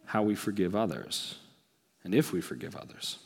how 0.06 0.24
we 0.24 0.34
forgive 0.34 0.78
others 0.78 1.36
and 2.06 2.15
if 2.15 2.32
we 2.32 2.39
forgive 2.39 2.74
others. 2.78 3.18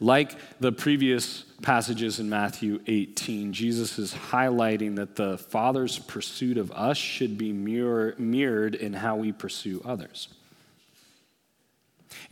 Like 0.00 0.34
the 0.58 0.72
previous 0.72 1.44
passages 1.62 2.18
in 2.18 2.28
Matthew 2.28 2.80
18, 2.88 3.52
Jesus 3.52 4.00
is 4.00 4.12
highlighting 4.12 4.96
that 4.96 5.14
the 5.14 5.38
Father's 5.38 6.00
pursuit 6.00 6.58
of 6.58 6.72
us 6.72 6.96
should 6.96 7.38
be 7.38 7.52
mirror, 7.52 8.16
mirrored 8.18 8.74
in 8.74 8.94
how 8.94 9.14
we 9.14 9.30
pursue 9.30 9.80
others. 9.84 10.28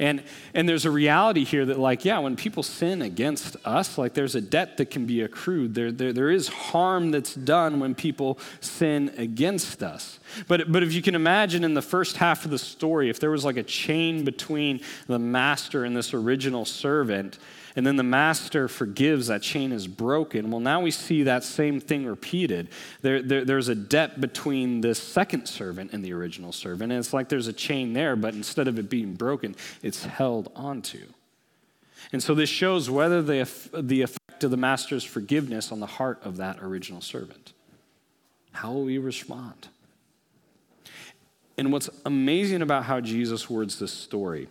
And, 0.00 0.22
and 0.54 0.68
there's 0.68 0.84
a 0.84 0.92
reality 0.92 1.44
here 1.44 1.66
that, 1.66 1.78
like, 1.78 2.04
yeah, 2.04 2.20
when 2.20 2.36
people 2.36 2.62
sin 2.62 3.02
against 3.02 3.56
us, 3.64 3.98
like, 3.98 4.14
there's 4.14 4.36
a 4.36 4.40
debt 4.40 4.76
that 4.76 4.90
can 4.92 5.06
be 5.06 5.22
accrued. 5.22 5.74
There, 5.74 5.90
there, 5.90 6.12
there 6.12 6.30
is 6.30 6.46
harm 6.46 7.10
that's 7.10 7.34
done 7.34 7.80
when 7.80 7.96
people 7.96 8.38
sin 8.60 9.12
against 9.16 9.82
us. 9.82 10.20
But, 10.46 10.70
but 10.70 10.84
if 10.84 10.92
you 10.92 11.02
can 11.02 11.16
imagine 11.16 11.64
in 11.64 11.74
the 11.74 11.82
first 11.82 12.16
half 12.18 12.44
of 12.44 12.52
the 12.52 12.58
story, 12.58 13.10
if 13.10 13.18
there 13.18 13.32
was 13.32 13.44
like 13.44 13.56
a 13.56 13.62
chain 13.64 14.24
between 14.24 14.80
the 15.08 15.18
master 15.18 15.84
and 15.84 15.96
this 15.96 16.14
original 16.14 16.64
servant, 16.64 17.38
and 17.76 17.86
then 17.86 17.96
the 17.96 18.02
master 18.02 18.68
forgives, 18.68 19.28
that 19.28 19.42
chain 19.42 19.72
is 19.72 19.86
broken. 19.86 20.50
Well, 20.50 20.60
now 20.60 20.80
we 20.80 20.90
see 20.90 21.22
that 21.24 21.44
same 21.44 21.80
thing 21.80 22.06
repeated. 22.06 22.68
There, 23.02 23.22
there, 23.22 23.44
there's 23.44 23.68
a 23.68 23.74
debt 23.74 24.20
between 24.20 24.80
the 24.80 24.94
second 24.94 25.46
servant 25.46 25.92
and 25.92 26.04
the 26.04 26.12
original 26.12 26.52
servant, 26.52 26.92
and 26.92 26.98
it's 26.98 27.12
like 27.12 27.28
there's 27.28 27.46
a 27.46 27.52
chain 27.52 27.92
there, 27.92 28.16
but 28.16 28.34
instead 28.34 28.68
of 28.68 28.78
it 28.78 28.88
being 28.88 29.14
broken, 29.14 29.54
it's 29.82 30.04
held 30.04 30.50
onto. 30.54 31.06
And 32.12 32.22
so 32.22 32.34
this 32.34 32.48
shows 32.48 32.88
whether 32.88 33.22
the, 33.22 33.48
the 33.74 34.02
effect 34.02 34.44
of 34.44 34.50
the 34.50 34.56
master's 34.56 35.04
forgiveness 35.04 35.72
on 35.72 35.80
the 35.80 35.86
heart 35.86 36.20
of 36.24 36.36
that 36.36 36.58
original 36.62 37.00
servant. 37.00 37.52
How 38.52 38.72
will 38.72 38.84
we 38.84 38.98
respond? 38.98 39.68
And 41.56 41.72
what's 41.72 41.90
amazing 42.06 42.62
about 42.62 42.84
how 42.84 43.00
Jesus 43.00 43.50
words 43.50 43.78
this 43.78 43.92
story 43.92 44.48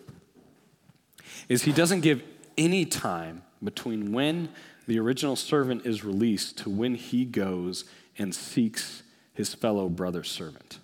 is 1.47 1.63
he 1.63 1.71
doesn't 1.71 2.01
give 2.01 2.21
any 2.57 2.85
time 2.85 3.43
between 3.63 4.11
when 4.11 4.49
the 4.87 4.99
original 4.99 5.35
servant 5.35 5.85
is 5.85 6.03
released 6.03 6.57
to 6.59 6.69
when 6.69 6.95
he 6.95 7.25
goes 7.25 7.85
and 8.17 8.33
seeks 8.33 9.03
his 9.33 9.53
fellow 9.53 9.89
brother 9.89 10.23
servant. 10.23 10.79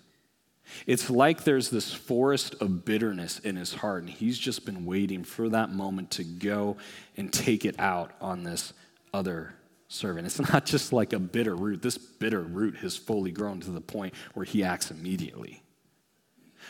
It's 0.86 1.10
like 1.10 1.44
there's 1.44 1.70
this 1.70 1.92
forest 1.92 2.54
of 2.60 2.84
bitterness 2.84 3.38
in 3.38 3.56
his 3.56 3.74
heart, 3.74 4.02
and 4.02 4.10
he's 4.10 4.38
just 4.38 4.64
been 4.64 4.84
waiting 4.84 5.24
for 5.24 5.48
that 5.50 5.70
moment 5.70 6.10
to 6.12 6.24
go 6.24 6.76
and 7.16 7.32
take 7.32 7.64
it 7.64 7.78
out 7.78 8.12
on 8.20 8.42
this 8.42 8.72
other 9.12 9.54
servant. 9.88 10.26
It's 10.26 10.40
not 10.52 10.66
just 10.66 10.92
like 10.92 11.12
a 11.12 11.18
bitter 11.18 11.54
root. 11.54 11.82
This 11.82 11.98
bitter 11.98 12.40
root 12.40 12.76
has 12.76 12.96
fully 12.96 13.30
grown 13.30 13.60
to 13.60 13.70
the 13.70 13.80
point 13.80 14.14
where 14.34 14.44
he 14.44 14.64
acts 14.64 14.90
immediately. 14.90 15.62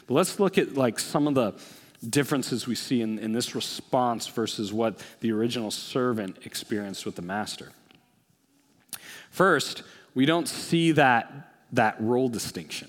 But 0.06 0.14
let's 0.14 0.38
look 0.40 0.58
at 0.58 0.74
like 0.74 0.98
some 0.98 1.26
of 1.26 1.34
the 1.34 1.54
differences 2.10 2.66
we 2.66 2.74
see 2.74 3.00
in, 3.00 3.18
in 3.18 3.32
this 3.32 3.54
response 3.54 4.26
versus 4.26 4.72
what 4.72 5.02
the 5.20 5.32
original 5.32 5.70
servant 5.70 6.38
experienced 6.44 7.06
with 7.06 7.16
the 7.16 7.22
master. 7.22 7.72
First, 9.30 9.82
we 10.14 10.26
don't 10.26 10.48
see 10.48 10.92
that, 10.92 11.52
that 11.72 11.96
role 12.00 12.28
distinction. 12.28 12.88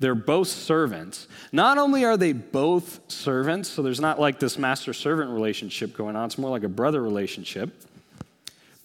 They're 0.00 0.14
both 0.14 0.48
servants. 0.48 1.28
Not 1.52 1.78
only 1.78 2.04
are 2.04 2.16
they 2.16 2.32
both 2.32 3.00
servants, 3.10 3.68
so 3.68 3.82
there's 3.82 4.00
not 4.00 4.18
like 4.18 4.40
this 4.40 4.58
master 4.58 4.92
servant 4.92 5.30
relationship 5.30 5.96
going 5.96 6.16
on, 6.16 6.26
it's 6.26 6.38
more 6.38 6.50
like 6.50 6.64
a 6.64 6.68
brother 6.68 7.02
relationship, 7.02 7.70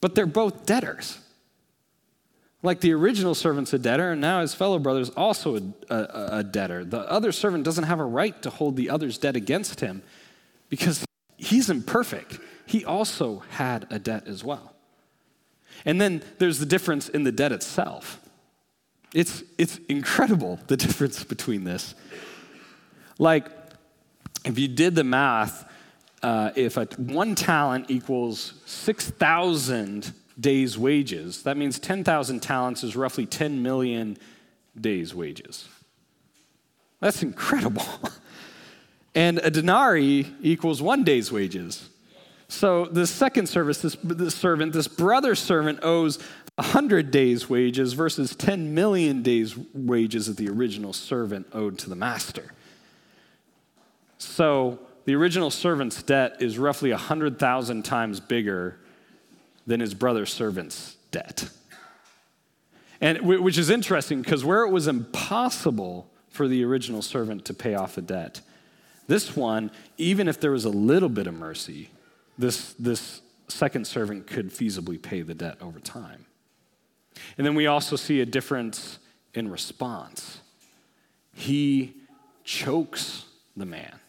but 0.01 0.15
they're 0.15 0.25
both 0.25 0.65
debtors. 0.65 1.19
Like 2.61 2.81
the 2.81 2.93
original 2.93 3.35
servant's 3.35 3.71
a 3.71 3.79
debtor, 3.79 4.11
and 4.11 4.21
now 4.21 4.41
his 4.41 4.53
fellow 4.53 4.79
brother 4.79 4.99
is 4.99 5.09
also 5.11 5.55
a, 5.55 5.61
a, 5.89 6.29
a, 6.39 6.43
debtor. 6.43 6.83
The 6.83 7.09
other 7.09 7.31
servant 7.31 7.63
doesn't 7.63 7.85
have 7.85 7.99
a 8.01 8.05
right 8.05 8.39
to 8.41 8.49
hold 8.49 8.75
the 8.75 8.89
other's 8.89 9.17
debt 9.17 9.37
against 9.37 9.79
him 9.79 10.03
because 10.67 11.05
he's 11.37 11.69
imperfect. 11.69 12.39
he 12.65 12.83
also 12.83 13.43
had 13.51 13.87
a 13.89 13.97
debt 13.97 14.27
as 14.27 14.43
well. 14.43 14.73
And 15.85 16.01
then 16.01 16.21
there's 16.37 16.59
the 16.59 16.65
difference 16.65 17.07
in 17.07 17.23
the 17.23 17.31
debt 17.31 17.53
itself. 17.53 18.19
It's, 19.13 19.43
it's 19.57 19.77
incredible, 19.87 20.59
the 20.67 20.77
difference 20.85 21.23
between 21.23 21.63
this. 21.63 21.95
Like, 23.17 23.47
if 24.45 24.59
you 24.59 24.67
did 24.67 24.95
the 24.95 25.03
math, 25.03 25.65
uh, 26.21 26.51
if 26.55 26.77
a, 26.77 26.85
one 26.97 27.35
talent 27.35 27.89
equals 27.89 28.55
6,000 28.65 30.13
days' 30.39 30.77
wages, 30.77 31.43
that 31.43 31.57
means 31.57 31.79
10,000 31.79 32.39
talents 32.41 32.83
is 32.83 32.95
roughly 32.95 33.25
10 33.25 33.61
million 33.61 34.17
days' 34.79 35.13
wages. 35.13 35.67
That's 36.99 37.23
incredible. 37.23 37.85
and 39.15 39.39
a 39.39 39.49
denarii 39.49 40.33
equals 40.41 40.81
one 40.81 41.03
day's 41.03 41.31
wages. 41.31 41.89
So 42.47 42.85
the 42.85 43.05
second 43.05 43.47
service, 43.47 43.81
this, 43.81 43.95
this 44.03 44.35
servant, 44.35 44.73
this 44.73 44.87
brother 44.87 45.35
servant 45.35 45.79
owes 45.83 46.17
100 46.55 47.11
days' 47.11 47.49
wages 47.49 47.93
versus 47.93 48.35
10 48.35 48.73
million 48.73 49.21
days' 49.21 49.55
wages 49.73 50.27
that 50.27 50.37
the 50.37 50.49
original 50.49 50.91
servant 50.91 51.47
owed 51.53 51.77
to 51.79 51.89
the 51.89 51.95
master. 51.95 52.51
So 54.17 54.79
the 55.05 55.15
original 55.15 55.51
servant's 55.51 56.03
debt 56.03 56.37
is 56.41 56.57
roughly 56.57 56.89
100,000 56.89 57.85
times 57.85 58.19
bigger 58.19 58.78
than 59.67 59.79
his 59.79 59.93
brother 59.93 60.25
servant's 60.25 60.97
debt. 61.11 61.49
And 63.01 63.21
which 63.21 63.57
is 63.57 63.69
interesting 63.69 64.21
because 64.21 64.43
where 64.43 64.63
it 64.63 64.71
was 64.71 64.87
impossible 64.87 66.09
for 66.29 66.47
the 66.47 66.63
original 66.63 67.01
servant 67.01 67.45
to 67.45 67.53
pay 67.53 67.73
off 67.73 67.97
a 67.97 68.01
debt, 68.01 68.41
this 69.07 69.35
one, 69.35 69.71
even 69.97 70.27
if 70.27 70.39
there 70.39 70.51
was 70.51 70.65
a 70.65 70.69
little 70.69 71.09
bit 71.09 71.25
of 71.25 71.33
mercy, 71.33 71.89
this, 72.37 72.73
this 72.73 73.21
second 73.47 73.87
servant 73.87 74.27
could 74.27 74.49
feasibly 74.49 75.01
pay 75.01 75.21
the 75.21 75.33
debt 75.33 75.57
over 75.61 75.79
time. 75.79 76.25
And 77.37 77.45
then 77.45 77.55
we 77.55 77.67
also 77.67 77.95
see 77.95 78.21
a 78.21 78.25
difference 78.25 78.99
in 79.33 79.49
response. 79.49 80.39
He 81.33 81.95
chokes 82.43 83.25
the 83.55 83.65
man. 83.65 83.99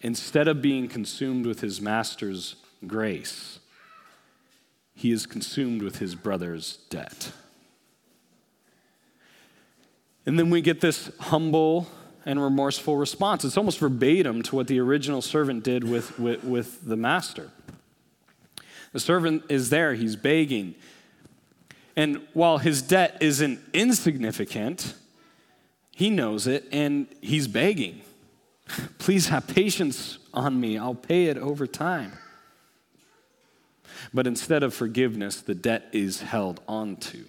Instead 0.00 0.46
of 0.46 0.62
being 0.62 0.88
consumed 0.88 1.46
with 1.46 1.60
his 1.60 1.80
master's 1.80 2.56
grace, 2.86 3.58
he 4.96 5.12
is 5.12 5.26
consumed 5.26 5.82
with 5.82 5.98
his 5.98 6.14
brother's 6.14 6.78
debt. 6.88 7.30
And 10.24 10.38
then 10.38 10.48
we 10.48 10.62
get 10.62 10.80
this 10.80 11.10
humble 11.20 11.86
and 12.24 12.42
remorseful 12.42 12.96
response. 12.96 13.44
It's 13.44 13.58
almost 13.58 13.78
verbatim 13.78 14.42
to 14.44 14.56
what 14.56 14.66
the 14.66 14.80
original 14.80 15.20
servant 15.20 15.62
did 15.62 15.84
with, 15.84 16.18
with, 16.18 16.42
with 16.42 16.84
the 16.88 16.96
master. 16.96 17.50
The 18.92 18.98
servant 18.98 19.44
is 19.50 19.68
there, 19.68 19.94
he's 19.94 20.16
begging. 20.16 20.74
And 21.94 22.26
while 22.32 22.58
his 22.58 22.80
debt 22.80 23.18
isn't 23.20 23.60
insignificant, 23.74 24.94
he 25.90 26.08
knows 26.08 26.46
it 26.46 26.66
and 26.72 27.06
he's 27.20 27.46
begging. 27.46 28.00
Please 28.98 29.28
have 29.28 29.46
patience 29.46 30.18
on 30.32 30.58
me, 30.58 30.78
I'll 30.78 30.94
pay 30.94 31.26
it 31.26 31.36
over 31.36 31.66
time. 31.66 32.12
But 34.12 34.26
instead 34.26 34.62
of 34.62 34.74
forgiveness, 34.74 35.40
the 35.40 35.54
debt 35.54 35.88
is 35.92 36.20
held 36.22 36.60
onto 36.68 37.26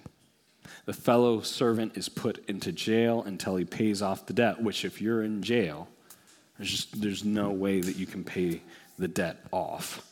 the 0.88 0.94
fellow 0.94 1.42
servant 1.42 1.98
is 1.98 2.08
put 2.08 2.48
into 2.48 2.72
jail 2.72 3.22
until 3.26 3.58
he 3.58 3.66
pays 3.66 4.02
off 4.02 4.26
the 4.26 4.32
debt, 4.32 4.64
which, 4.64 4.86
if 4.86 5.02
you're 5.02 5.22
in 5.22 5.44
jail, 5.44 5.90
there's, 6.58 6.72
just, 6.72 7.02
there's 7.02 7.26
no 7.26 7.50
way 7.50 7.82
that 7.82 7.98
you 7.98 8.06
can 8.06 8.24
pay 8.24 8.62
the 8.98 9.10
debt 9.10 9.46
off. 9.52 10.10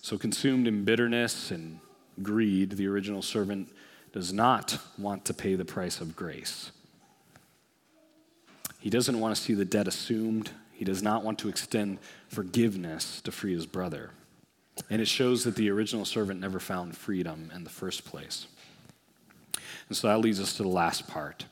So, 0.00 0.16
consumed 0.16 0.66
in 0.66 0.84
bitterness 0.84 1.50
and 1.50 1.80
greed, 2.22 2.72
the 2.72 2.88
original 2.88 3.20
servant 3.20 3.68
does 4.14 4.32
not 4.32 4.78
want 4.96 5.26
to 5.26 5.34
pay 5.34 5.54
the 5.54 5.66
price 5.66 6.00
of 6.00 6.16
grace. 6.16 6.72
He 8.80 8.88
doesn't 8.88 9.20
want 9.20 9.36
to 9.36 9.42
see 9.42 9.52
the 9.52 9.66
debt 9.66 9.86
assumed. 9.86 10.50
He 10.72 10.86
does 10.86 11.02
not 11.02 11.22
want 11.22 11.38
to 11.40 11.50
extend 11.50 11.98
forgiveness 12.28 13.20
to 13.20 13.32
free 13.32 13.52
his 13.52 13.66
brother. 13.66 14.12
And 14.90 15.00
it 15.02 15.08
shows 15.08 15.44
that 15.44 15.56
the 15.56 15.70
original 15.70 16.04
servant 16.04 16.40
never 16.40 16.60
found 16.60 16.96
freedom 16.96 17.50
in 17.54 17.64
the 17.64 17.70
first 17.70 18.04
place. 18.04 18.46
And 19.88 19.96
so 19.96 20.08
that 20.08 20.18
leads 20.18 20.40
us 20.40 20.54
to 20.54 20.62
the 20.62 20.68
last 20.68 21.08
part. 21.08 21.44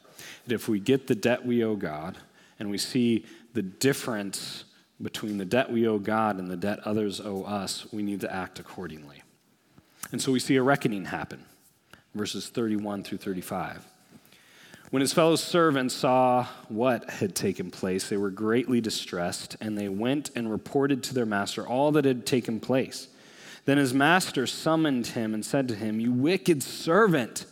That 0.47 0.55
if 0.55 0.69
we 0.69 0.81
get 0.81 1.07
the 1.07 1.15
debt 1.15 1.45
we 1.45 1.65
owe 1.65 1.77
God 1.77 2.19
and 2.59 2.71
we 2.71 2.79
see 2.79 3.25
the 3.55 3.62
difference 3.62 4.65
between 5.01 5.39
the 5.39 5.45
debt 5.45 5.71
we 5.71 5.87
owe 5.87 5.99
God 5.99 6.39
and 6.39 6.51
the 6.51 6.57
debt 6.57 6.81
others 6.85 7.21
owe 7.21 7.43
us, 7.43 7.87
we 7.93 8.03
need 8.03 8.21
to 8.23 8.33
act 8.33 8.59
accordingly. 8.59 9.23
And 10.12 10.23
so 10.23 10.33
we 10.33 10.39
see 10.39 10.57
a 10.57 10.62
reckoning 10.62 11.07
happen, 11.07 11.45
verses 12.15 12.49
31 12.49 13.03
through 13.03 13.19
35. 13.19 13.85
When 14.91 15.01
his 15.01 15.12
fellow 15.12 15.37
servants 15.37 15.95
saw 15.95 16.47
what 16.69 17.11
had 17.11 17.35
taken 17.35 17.71
place, 17.73 18.09
they 18.09 18.17
were 18.17 18.31
greatly 18.31 18.81
distressed, 18.81 19.57
and 19.61 19.77
they 19.77 19.89
went 19.89 20.31
and 20.37 20.51
reported 20.51 21.03
to 21.05 21.15
their 21.15 21.27
master 21.27 21.67
all 21.67 21.91
that 21.93 22.05
had 22.05 22.25
taken 22.25 22.61
place. 22.61 23.09
Then 23.66 23.79
his 23.79 23.92
master 23.92 24.46
summoned 24.46 25.09
him 25.09 25.35
and 25.35 25.44
said 25.44 25.68
to 25.68 25.74
him, 25.74 26.00
You 26.00 26.12
wicked 26.12 26.62
servant! 26.62 27.44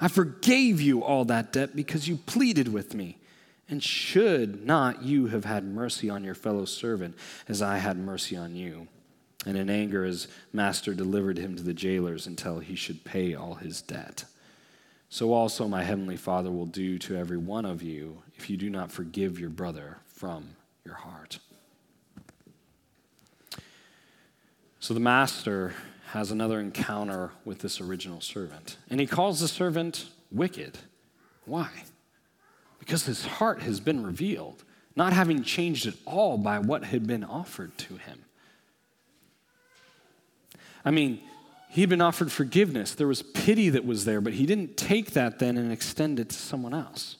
I 0.00 0.08
forgave 0.08 0.80
you 0.80 1.02
all 1.02 1.24
that 1.26 1.52
debt 1.52 1.76
because 1.76 2.08
you 2.08 2.16
pleaded 2.16 2.72
with 2.72 2.94
me. 2.94 3.18
And 3.68 3.82
should 3.82 4.64
not 4.64 5.02
you 5.02 5.26
have 5.26 5.44
had 5.44 5.64
mercy 5.64 6.08
on 6.08 6.24
your 6.24 6.34
fellow 6.34 6.64
servant 6.64 7.16
as 7.48 7.60
I 7.60 7.78
had 7.78 7.98
mercy 7.98 8.34
on 8.34 8.56
you? 8.56 8.88
And 9.44 9.56
in 9.56 9.68
anger, 9.68 10.04
his 10.04 10.26
master 10.52 10.94
delivered 10.94 11.36
him 11.36 11.54
to 11.56 11.62
the 11.62 11.74
jailers 11.74 12.26
until 12.26 12.60
he 12.60 12.74
should 12.74 13.04
pay 13.04 13.34
all 13.34 13.54
his 13.54 13.82
debt. 13.82 14.24
So 15.10 15.32
also 15.32 15.68
my 15.68 15.84
heavenly 15.84 16.16
Father 16.16 16.50
will 16.50 16.66
do 16.66 16.98
to 16.98 17.16
every 17.16 17.36
one 17.36 17.66
of 17.66 17.82
you 17.82 18.22
if 18.36 18.48
you 18.48 18.56
do 18.56 18.70
not 18.70 18.90
forgive 18.90 19.38
your 19.38 19.50
brother 19.50 19.98
from 20.06 20.56
your 20.84 20.94
heart. 20.94 21.38
So 24.88 24.94
the 24.94 25.00
master 25.00 25.74
has 26.12 26.30
another 26.30 26.58
encounter 26.58 27.32
with 27.44 27.58
this 27.58 27.78
original 27.78 28.22
servant. 28.22 28.78
And 28.88 28.98
he 28.98 29.06
calls 29.06 29.40
the 29.40 29.46
servant 29.46 30.08
wicked. 30.32 30.78
Why? 31.44 31.68
Because 32.78 33.04
his 33.04 33.26
heart 33.26 33.60
has 33.60 33.80
been 33.80 34.02
revealed, 34.02 34.64
not 34.96 35.12
having 35.12 35.42
changed 35.42 35.86
at 35.86 35.92
all 36.06 36.38
by 36.38 36.58
what 36.58 36.84
had 36.84 37.06
been 37.06 37.22
offered 37.22 37.76
to 37.76 37.98
him. 37.98 38.24
I 40.86 40.90
mean, 40.90 41.20
he'd 41.68 41.90
been 41.90 42.00
offered 42.00 42.32
forgiveness. 42.32 42.94
There 42.94 43.06
was 43.06 43.20
pity 43.20 43.68
that 43.68 43.84
was 43.84 44.06
there, 44.06 44.22
but 44.22 44.32
he 44.32 44.46
didn't 44.46 44.78
take 44.78 45.10
that 45.10 45.38
then 45.38 45.58
and 45.58 45.70
extend 45.70 46.18
it 46.18 46.30
to 46.30 46.36
someone 46.36 46.72
else. 46.72 47.18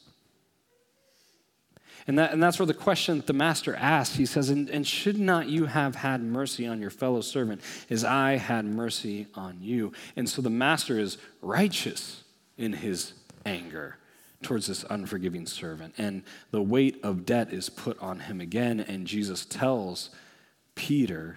And, 2.09 2.18
that, 2.18 2.33
and 2.33 2.42
that's 2.42 2.59
where 2.59 2.66
the 2.66 2.73
question 2.73 3.18
that 3.18 3.27
the 3.27 3.35
master 3.35 3.77
asks, 3.77 4.16
he 4.16 4.25
says, 4.25 4.49
and, 4.49 4.71
and 4.71 4.87
should 4.87 5.18
not 5.18 5.49
you 5.49 5.66
have 5.66 5.94
had 5.94 6.23
mercy 6.23 6.66
on 6.66 6.81
your 6.81 6.90
fellow 6.90 7.21
servant 7.21 7.61
as 7.90 8.03
I 8.03 8.38
had 8.38 8.64
mercy 8.64 9.27
on 9.35 9.59
you? 9.61 9.92
And 10.16 10.27
so 10.27 10.40
the 10.40 10.49
master 10.49 10.99
is 10.99 11.18
righteous 11.42 12.25
in 12.57 12.73
his 12.73 13.12
anger 13.44 13.99
towards 14.42 14.68
this 14.68 14.85
unforgiving 14.88 15.47
servant. 15.47 15.94
And 15.99 16.23
the 16.51 16.62
weight 16.62 16.99
of 17.03 17.27
debt 17.27 17.53
is 17.53 17.68
put 17.68 17.99
on 18.01 18.21
him 18.21 18.40
again. 18.40 18.81
And 18.81 19.07
Jesus 19.07 19.44
tells 19.44 20.09
Peter, 20.75 21.37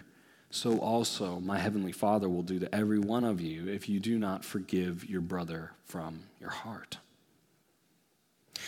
So 0.52 0.80
also 0.80 1.42
my 1.42 1.60
heavenly 1.60 1.92
Father 1.92 2.30
will 2.30 2.44
do 2.44 2.60
to 2.60 2.74
every 2.74 3.00
one 3.00 3.26
of 3.26 3.42
you 3.42 3.68
if 3.68 3.90
you 3.90 4.00
do 4.00 4.18
not 4.18 4.46
forgive 4.46 5.04
your 5.10 5.22
brother 5.22 5.72
from 5.84 6.22
your 6.40 6.52
heart. 6.52 6.98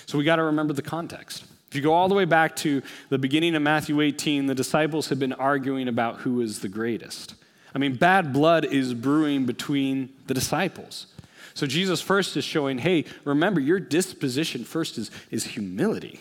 So 0.06 0.18
we 0.18 0.26
got 0.26 0.36
to 0.36 0.44
remember 0.44 0.74
the 0.74 0.82
context. 0.82 1.46
If 1.73 1.77
you 1.77 1.81
go 1.81 1.95
all 1.95 2.07
the 2.07 2.13
way 2.13 2.25
back 2.25 2.55
to 2.57 2.83
the 3.09 3.17
beginning 3.17 3.55
of 3.55 3.63
Matthew 3.63 3.99
18, 3.99 4.45
the 4.45 4.53
disciples 4.53 5.09
had 5.09 5.17
been 5.17 5.33
arguing 5.33 5.88
about 5.88 6.19
who 6.19 6.39
is 6.41 6.59
the 6.59 6.67
greatest. 6.67 7.33
I 7.73 7.79
mean, 7.79 7.95
bad 7.95 8.31
blood 8.31 8.63
is 8.63 8.93
brewing 8.93 9.47
between 9.47 10.09
the 10.27 10.36
disciples. 10.36 11.07
So 11.55 11.65
Jesus 11.65 11.99
first 11.99 12.38
is 12.38 12.43
showing, 12.45 12.77
hey, 12.77 13.05
remember, 13.25 13.59
your 13.59 13.79
disposition 13.79 14.65
first 14.65 14.99
is, 14.99 15.09
is 15.31 15.45
humility. 15.45 16.19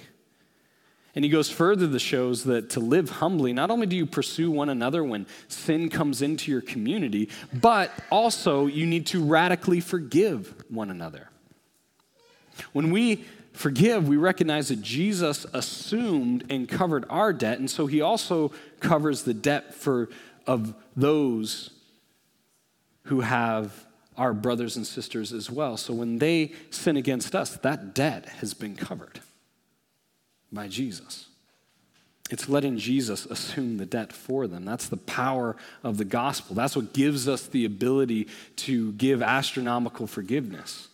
And 1.14 1.22
he 1.22 1.30
goes 1.30 1.50
further 1.50 1.86
to 1.86 1.98
shows 1.98 2.44
that 2.44 2.70
to 2.70 2.80
live 2.80 3.10
humbly, 3.10 3.52
not 3.52 3.70
only 3.70 3.86
do 3.86 3.94
you 3.94 4.06
pursue 4.06 4.50
one 4.50 4.70
another 4.70 5.04
when 5.04 5.26
sin 5.48 5.90
comes 5.90 6.22
into 6.22 6.50
your 6.50 6.62
community, 6.62 7.28
but 7.52 7.92
also 8.10 8.64
you 8.64 8.86
need 8.86 9.06
to 9.08 9.22
radically 9.22 9.80
forgive 9.80 10.64
one 10.70 10.88
another. 10.88 11.28
When 12.72 12.90
we 12.90 13.26
forgive, 13.52 14.08
we 14.08 14.16
recognize 14.16 14.68
that 14.68 14.82
Jesus 14.82 15.46
assumed 15.52 16.44
and 16.50 16.68
covered 16.68 17.04
our 17.08 17.32
debt, 17.32 17.58
and 17.58 17.70
so 17.70 17.86
he 17.86 18.00
also 18.00 18.52
covers 18.80 19.22
the 19.22 19.34
debt 19.34 19.74
for, 19.74 20.08
of 20.46 20.74
those 20.96 21.70
who 23.04 23.20
have 23.20 23.86
our 24.16 24.34
brothers 24.34 24.76
and 24.76 24.86
sisters 24.86 25.32
as 25.32 25.50
well. 25.50 25.76
So 25.76 25.94
when 25.94 26.18
they 26.18 26.52
sin 26.70 26.96
against 26.96 27.34
us, 27.34 27.56
that 27.56 27.94
debt 27.94 28.26
has 28.40 28.54
been 28.54 28.76
covered 28.76 29.20
by 30.52 30.68
Jesus. 30.68 31.28
It's 32.30 32.48
letting 32.48 32.78
Jesus 32.78 33.26
assume 33.26 33.76
the 33.76 33.86
debt 33.86 34.12
for 34.12 34.46
them. 34.46 34.64
That's 34.64 34.88
the 34.88 34.96
power 34.96 35.56
of 35.82 35.98
the 35.98 36.04
gospel. 36.04 36.54
That's 36.54 36.76
what 36.76 36.94
gives 36.94 37.28
us 37.28 37.46
the 37.46 37.64
ability 37.64 38.28
to 38.56 38.92
give 38.92 39.22
astronomical 39.22 40.06
forgiveness. 40.06 40.88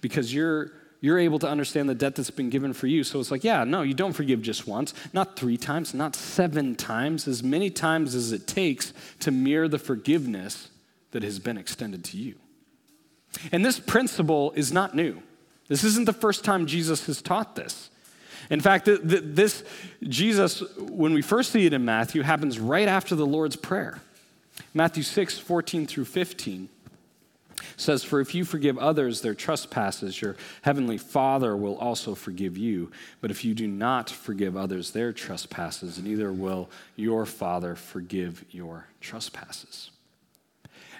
Because 0.00 0.32
you're, 0.32 0.70
you're 1.04 1.18
able 1.18 1.38
to 1.38 1.46
understand 1.46 1.86
the 1.86 1.94
debt 1.94 2.14
that's 2.14 2.30
been 2.30 2.48
given 2.48 2.72
for 2.72 2.86
you. 2.86 3.04
So 3.04 3.20
it's 3.20 3.30
like, 3.30 3.44
yeah, 3.44 3.62
no, 3.64 3.82
you 3.82 3.92
don't 3.92 4.14
forgive 4.14 4.40
just 4.40 4.66
once, 4.66 4.94
not 5.12 5.36
three 5.36 5.58
times, 5.58 5.92
not 5.92 6.16
seven 6.16 6.74
times, 6.74 7.28
as 7.28 7.42
many 7.42 7.68
times 7.68 8.14
as 8.14 8.32
it 8.32 8.46
takes 8.46 8.94
to 9.20 9.30
mirror 9.30 9.68
the 9.68 9.78
forgiveness 9.78 10.70
that 11.10 11.22
has 11.22 11.38
been 11.38 11.58
extended 11.58 12.04
to 12.04 12.16
you. 12.16 12.36
And 13.52 13.62
this 13.62 13.78
principle 13.78 14.52
is 14.52 14.72
not 14.72 14.94
new. 14.94 15.22
This 15.68 15.84
isn't 15.84 16.06
the 16.06 16.14
first 16.14 16.42
time 16.42 16.64
Jesus 16.64 17.04
has 17.04 17.20
taught 17.20 17.54
this. 17.54 17.90
In 18.48 18.60
fact, 18.60 18.88
this 18.88 19.62
Jesus, 20.04 20.62
when 20.78 21.12
we 21.12 21.20
first 21.20 21.52
see 21.52 21.66
it 21.66 21.74
in 21.74 21.84
Matthew, 21.84 22.22
happens 22.22 22.58
right 22.58 22.88
after 22.88 23.14
the 23.14 23.26
Lord's 23.26 23.56
Prayer. 23.56 24.00
Matthew 24.72 25.02
6, 25.02 25.38
14 25.38 25.86
through 25.86 26.06
15 26.06 26.70
says, 27.76 28.04
For 28.04 28.20
if 28.20 28.34
you 28.34 28.44
forgive 28.44 28.78
others 28.78 29.20
their 29.20 29.34
trespasses, 29.34 30.20
your 30.20 30.36
heavenly 30.62 30.98
Father 30.98 31.56
will 31.56 31.76
also 31.78 32.14
forgive 32.14 32.56
you. 32.56 32.90
But 33.20 33.30
if 33.30 33.44
you 33.44 33.54
do 33.54 33.66
not 33.66 34.10
forgive 34.10 34.56
others 34.56 34.90
their 34.90 35.12
trespasses, 35.12 36.02
neither 36.02 36.32
will 36.32 36.70
your 36.96 37.26
Father 37.26 37.76
forgive 37.76 38.44
your 38.50 38.86
trespasses. 39.00 39.90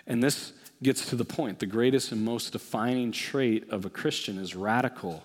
And 0.07 0.23
this 0.23 0.53
gets 0.83 1.09
to 1.09 1.17
the 1.17 1.25
point. 1.25 1.59
The 1.59 1.67
greatest 1.67 2.13
and 2.13 2.25
most 2.25 2.53
defining 2.53 3.13
trait 3.13 3.69
of 3.71 3.85
a 3.85 3.91
Christian 3.91 4.39
is 4.39 4.55
radical, 4.55 5.25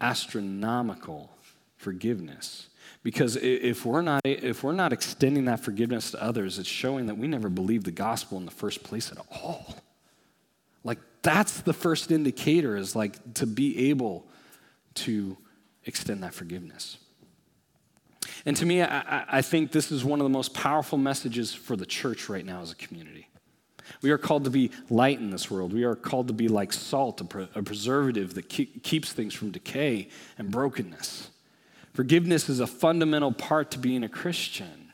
astronomical 0.00 1.30
forgiveness. 1.76 2.68
Because 3.02 3.36
if 3.36 3.84
we're, 3.84 4.00
not, 4.00 4.22
if 4.24 4.64
we're 4.64 4.72
not 4.72 4.92
extending 4.92 5.44
that 5.44 5.60
forgiveness 5.60 6.12
to 6.12 6.22
others, 6.22 6.58
it's 6.58 6.68
showing 6.68 7.06
that 7.06 7.18
we 7.18 7.28
never 7.28 7.50
believed 7.50 7.84
the 7.84 7.90
gospel 7.90 8.38
in 8.38 8.46
the 8.46 8.50
first 8.50 8.82
place 8.82 9.12
at 9.12 9.18
all. 9.30 9.76
That's 11.24 11.62
the 11.62 11.72
first 11.72 12.12
indicator, 12.12 12.76
is 12.76 12.94
like 12.94 13.34
to 13.34 13.46
be 13.46 13.90
able 13.90 14.26
to 14.94 15.36
extend 15.86 16.22
that 16.22 16.34
forgiveness. 16.34 16.98
And 18.46 18.54
to 18.58 18.66
me, 18.66 18.82
I, 18.82 19.24
I 19.38 19.42
think 19.42 19.72
this 19.72 19.90
is 19.90 20.04
one 20.04 20.20
of 20.20 20.24
the 20.24 20.30
most 20.30 20.52
powerful 20.52 20.98
messages 20.98 21.54
for 21.54 21.76
the 21.76 21.86
church 21.86 22.28
right 22.28 22.44
now 22.44 22.60
as 22.60 22.72
a 22.72 22.74
community. 22.76 23.28
We 24.02 24.10
are 24.10 24.18
called 24.18 24.44
to 24.44 24.50
be 24.50 24.70
light 24.90 25.18
in 25.18 25.30
this 25.30 25.50
world. 25.50 25.72
We 25.72 25.84
are 25.84 25.96
called 25.96 26.28
to 26.28 26.34
be 26.34 26.48
like 26.48 26.74
salt, 26.74 27.20
a, 27.22 27.24
pre- 27.24 27.48
a 27.54 27.62
preservative 27.62 28.34
that 28.34 28.50
keep, 28.50 28.82
keeps 28.82 29.12
things 29.12 29.32
from 29.32 29.50
decay 29.50 30.08
and 30.36 30.50
brokenness. 30.50 31.30
Forgiveness 31.94 32.50
is 32.50 32.60
a 32.60 32.66
fundamental 32.66 33.32
part 33.32 33.70
to 33.70 33.78
being 33.78 34.04
a 34.04 34.08
Christian. 34.08 34.92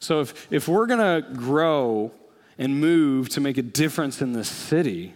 So 0.00 0.20
if, 0.20 0.50
if 0.50 0.66
we're 0.66 0.86
going 0.86 1.22
to 1.22 1.28
grow 1.34 2.12
and 2.56 2.80
move 2.80 3.28
to 3.30 3.40
make 3.40 3.56
a 3.56 3.62
difference 3.62 4.20
in 4.20 4.32
this 4.32 4.48
city, 4.48 5.14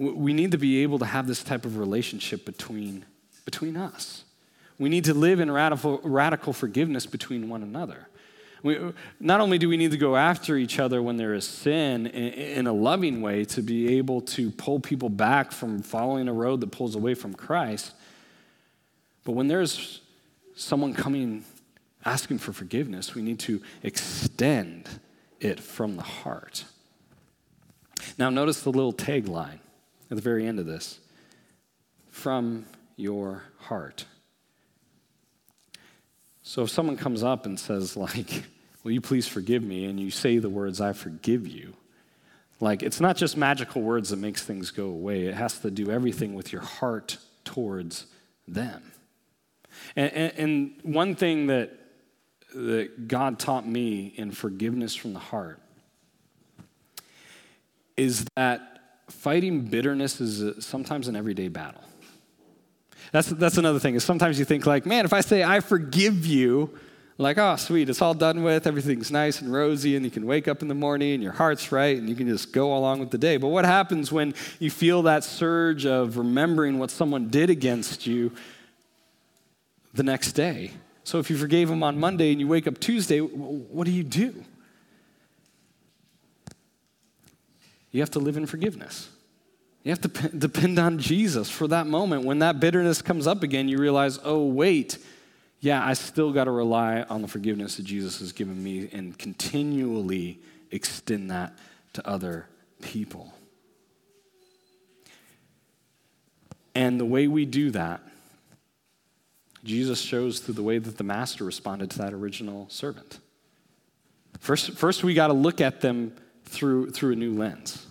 we 0.00 0.32
need 0.32 0.52
to 0.52 0.58
be 0.58 0.82
able 0.82 0.98
to 0.98 1.04
have 1.04 1.26
this 1.26 1.44
type 1.44 1.66
of 1.66 1.76
relationship 1.76 2.46
between, 2.46 3.04
between 3.44 3.76
us. 3.76 4.24
We 4.78 4.88
need 4.88 5.04
to 5.04 5.14
live 5.14 5.40
in 5.40 5.50
radical, 5.50 6.00
radical 6.02 6.54
forgiveness 6.54 7.04
between 7.04 7.50
one 7.50 7.62
another. 7.62 8.08
We, 8.62 8.78
not 9.20 9.40
only 9.40 9.58
do 9.58 9.68
we 9.68 9.76
need 9.76 9.90
to 9.90 9.98
go 9.98 10.16
after 10.16 10.56
each 10.56 10.78
other 10.78 11.02
when 11.02 11.18
there 11.18 11.34
is 11.34 11.46
sin 11.46 12.06
in, 12.06 12.32
in, 12.32 12.66
a 12.66 12.72
loving 12.72 13.20
way 13.20 13.44
to 13.46 13.62
be 13.62 13.98
able 13.98 14.22
to 14.22 14.50
pull 14.50 14.80
people 14.80 15.10
back 15.10 15.52
from 15.52 15.82
following 15.82 16.28
a 16.28 16.32
road 16.32 16.62
that 16.62 16.70
pulls 16.70 16.94
away 16.94 17.14
from 17.14 17.34
Christ, 17.34 17.92
but 19.24 19.32
when 19.32 19.48
there's 19.48 20.00
someone 20.54 20.94
coming 20.94 21.44
asking 22.04 22.38
for 22.38 22.52
forgiveness, 22.52 23.14
we 23.14 23.22
need 23.22 23.38
to 23.40 23.60
extend 23.82 24.88
it 25.40 25.60
from 25.60 25.96
the 25.96 26.02
heart. 26.02 26.64
Now, 28.18 28.30
notice 28.30 28.62
the 28.62 28.72
little 28.72 28.94
tagline 28.94 29.58
at 30.10 30.16
the 30.16 30.22
very 30.22 30.46
end 30.46 30.58
of 30.58 30.66
this 30.66 30.98
from 32.10 32.66
your 32.96 33.44
heart. 33.58 34.04
So 36.42 36.62
if 36.62 36.70
someone 36.70 36.96
comes 36.96 37.22
up 37.22 37.46
and 37.46 37.58
says, 37.58 37.96
like, 37.96 38.44
will 38.82 38.90
you 38.90 39.00
please 39.00 39.28
forgive 39.28 39.62
me? 39.62 39.84
And 39.84 40.00
you 40.00 40.10
say 40.10 40.38
the 40.38 40.50
words, 40.50 40.80
I 40.80 40.92
forgive 40.92 41.46
you. 41.46 41.74
Like, 42.58 42.82
it's 42.82 43.00
not 43.00 43.16
just 43.16 43.36
magical 43.36 43.82
words 43.82 44.10
that 44.10 44.18
makes 44.18 44.42
things 44.42 44.70
go 44.70 44.86
away. 44.86 45.26
It 45.26 45.34
has 45.34 45.60
to 45.60 45.70
do 45.70 45.90
everything 45.90 46.34
with 46.34 46.52
your 46.52 46.62
heart 46.62 47.16
towards 47.44 48.06
them. 48.46 48.82
And, 49.96 50.12
and, 50.12 50.32
and 50.36 50.74
one 50.82 51.14
thing 51.14 51.46
that, 51.46 51.72
that 52.54 53.08
God 53.08 53.38
taught 53.38 53.66
me 53.66 54.12
in 54.16 54.30
forgiveness 54.32 54.94
from 54.94 55.12
the 55.12 55.20
heart 55.20 55.60
is 57.96 58.26
that 58.36 58.79
fighting 59.10 59.62
bitterness 59.62 60.20
is 60.20 60.42
uh, 60.42 60.60
sometimes 60.60 61.08
an 61.08 61.16
everyday 61.16 61.48
battle. 61.48 61.82
That's, 63.12 63.28
that's 63.28 63.58
another 63.58 63.78
thing, 63.78 63.94
is 63.96 64.04
sometimes 64.04 64.38
you 64.38 64.44
think 64.44 64.66
like, 64.66 64.86
man, 64.86 65.04
if 65.04 65.12
I 65.12 65.20
say 65.20 65.42
I 65.42 65.60
forgive 65.60 66.26
you, 66.26 66.70
like, 67.18 67.36
oh, 67.36 67.56
sweet, 67.56 67.90
it's 67.90 68.00
all 68.00 68.14
done 68.14 68.42
with, 68.42 68.66
everything's 68.66 69.10
nice 69.10 69.42
and 69.42 69.52
rosy, 69.52 69.94
and 69.94 70.04
you 70.06 70.10
can 70.10 70.24
wake 70.24 70.48
up 70.48 70.62
in 70.62 70.68
the 70.68 70.74
morning 70.74 71.12
and 71.12 71.22
your 71.22 71.32
heart's 71.32 71.70
right, 71.70 71.98
and 71.98 72.08
you 72.08 72.14
can 72.14 72.26
just 72.26 72.50
go 72.50 72.74
along 72.74 73.00
with 73.00 73.10
the 73.10 73.18
day. 73.18 73.36
But 73.36 73.48
what 73.48 73.66
happens 73.66 74.10
when 74.10 74.32
you 74.58 74.70
feel 74.70 75.02
that 75.02 75.22
surge 75.22 75.84
of 75.84 76.16
remembering 76.16 76.78
what 76.78 76.90
someone 76.90 77.28
did 77.28 77.50
against 77.50 78.06
you 78.06 78.32
the 79.92 80.02
next 80.02 80.32
day. 80.32 80.70
So 81.04 81.18
if 81.18 81.28
you 81.28 81.36
forgave 81.36 81.68
him 81.68 81.82
on 81.82 81.98
Monday 81.98 82.30
and 82.30 82.40
you 82.40 82.48
wake 82.48 82.66
up 82.66 82.78
Tuesday, 82.78 83.18
what 83.18 83.84
do 83.84 83.90
you 83.90 84.04
do? 84.04 84.42
You 87.92 88.00
have 88.00 88.10
to 88.10 88.18
live 88.18 88.36
in 88.36 88.46
forgiveness. 88.46 89.08
You 89.82 89.90
have 89.90 90.00
to 90.02 90.08
p- 90.08 90.36
depend 90.36 90.78
on 90.78 90.98
Jesus 90.98 91.50
for 91.50 91.66
that 91.68 91.86
moment. 91.86 92.24
When 92.24 92.40
that 92.40 92.60
bitterness 92.60 93.02
comes 93.02 93.26
up 93.26 93.42
again, 93.42 93.68
you 93.68 93.78
realize, 93.78 94.18
oh, 94.22 94.44
wait, 94.44 94.98
yeah, 95.60 95.84
I 95.84 95.94
still 95.94 96.32
got 96.32 96.44
to 96.44 96.50
rely 96.50 97.02
on 97.02 97.22
the 97.22 97.28
forgiveness 97.28 97.76
that 97.76 97.84
Jesus 97.84 98.20
has 98.20 98.32
given 98.32 98.62
me 98.62 98.88
and 98.92 99.18
continually 99.18 100.40
extend 100.70 101.30
that 101.30 101.54
to 101.94 102.06
other 102.06 102.46
people. 102.82 103.32
And 106.74 107.00
the 107.00 107.04
way 107.04 107.26
we 107.26 107.46
do 107.46 107.70
that 107.72 108.00
Jesus 109.64 110.00
shows 110.00 110.40
through 110.40 110.54
the 110.54 110.62
way 110.62 110.78
that 110.78 110.96
the 110.96 111.04
master 111.04 111.44
responded 111.44 111.90
to 111.90 111.98
that 111.98 112.12
original 112.12 112.66
servant. 112.70 113.18
First, 114.38 114.72
first 114.72 115.04
we 115.04 115.14
got 115.14 115.26
to 115.26 115.34
look 115.34 115.60
at 115.60 115.80
them 115.80 116.14
through, 116.50 116.90
through 116.90 117.12
a 117.12 117.16
new 117.16 117.32
lens. 117.32 117.86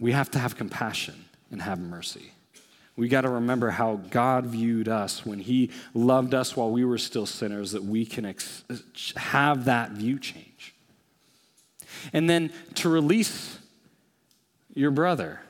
We 0.00 0.12
have 0.12 0.30
to 0.32 0.38
have 0.38 0.56
compassion 0.56 1.26
and 1.50 1.60
have 1.62 1.78
mercy. 1.78 2.32
We 2.96 3.08
got 3.08 3.20
to 3.20 3.28
remember 3.28 3.70
how 3.70 3.96
God 4.10 4.46
viewed 4.46 4.88
us 4.88 5.24
when 5.24 5.38
He 5.38 5.70
loved 5.94 6.34
us 6.34 6.56
while 6.56 6.70
we 6.70 6.84
were 6.84 6.98
still 6.98 7.26
sinners, 7.26 7.72
that 7.72 7.84
we 7.84 8.04
can 8.04 8.24
ex- 8.24 8.64
have 9.16 9.66
that 9.66 9.92
view 9.92 10.18
change. 10.18 10.74
And 12.12 12.28
then 12.28 12.52
to 12.76 12.88
release 12.88 13.58
your 14.74 14.90
brother, 14.90 15.40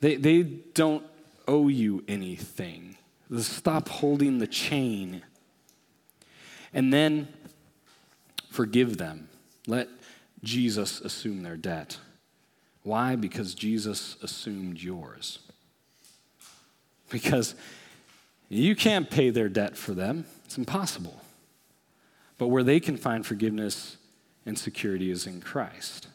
they, 0.00 0.16
they 0.16 0.42
don't 0.42 1.04
owe 1.48 1.68
you 1.68 2.04
anything. 2.08 2.96
Stop 3.38 3.88
holding 3.88 4.38
the 4.38 4.46
chain. 4.46 5.22
And 6.72 6.92
then 6.92 7.28
forgive 8.50 8.96
them. 8.96 9.28
Let 9.66 9.88
Jesus 10.44 11.00
assume 11.00 11.42
their 11.42 11.56
debt. 11.56 11.98
Why? 12.82 13.16
Because 13.16 13.54
Jesus 13.54 14.16
assumed 14.22 14.80
yours. 14.80 15.38
Because 17.10 17.54
you 18.48 18.76
can't 18.76 19.10
pay 19.10 19.30
their 19.30 19.48
debt 19.48 19.76
for 19.76 19.92
them, 19.94 20.26
it's 20.44 20.58
impossible. 20.58 21.20
But 22.38 22.48
where 22.48 22.62
they 22.62 22.80
can 22.80 22.96
find 22.96 23.24
forgiveness 23.24 23.96
and 24.44 24.58
security 24.58 25.10
is 25.10 25.26
in 25.26 25.40
Christ. 25.40 26.08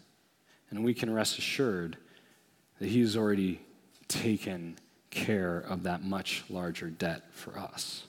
And 0.69 0.83
we 0.83 0.93
can 0.93 1.11
rest 1.11 1.37
assured 1.37 1.97
that 2.79 2.89
He's 2.89 3.17
already 3.17 3.61
taken 4.07 4.77
care 5.09 5.57
of 5.59 5.83
that 5.83 6.03
much 6.03 6.43
larger 6.49 6.89
debt 6.89 7.23
for 7.31 7.57
us. 7.57 8.03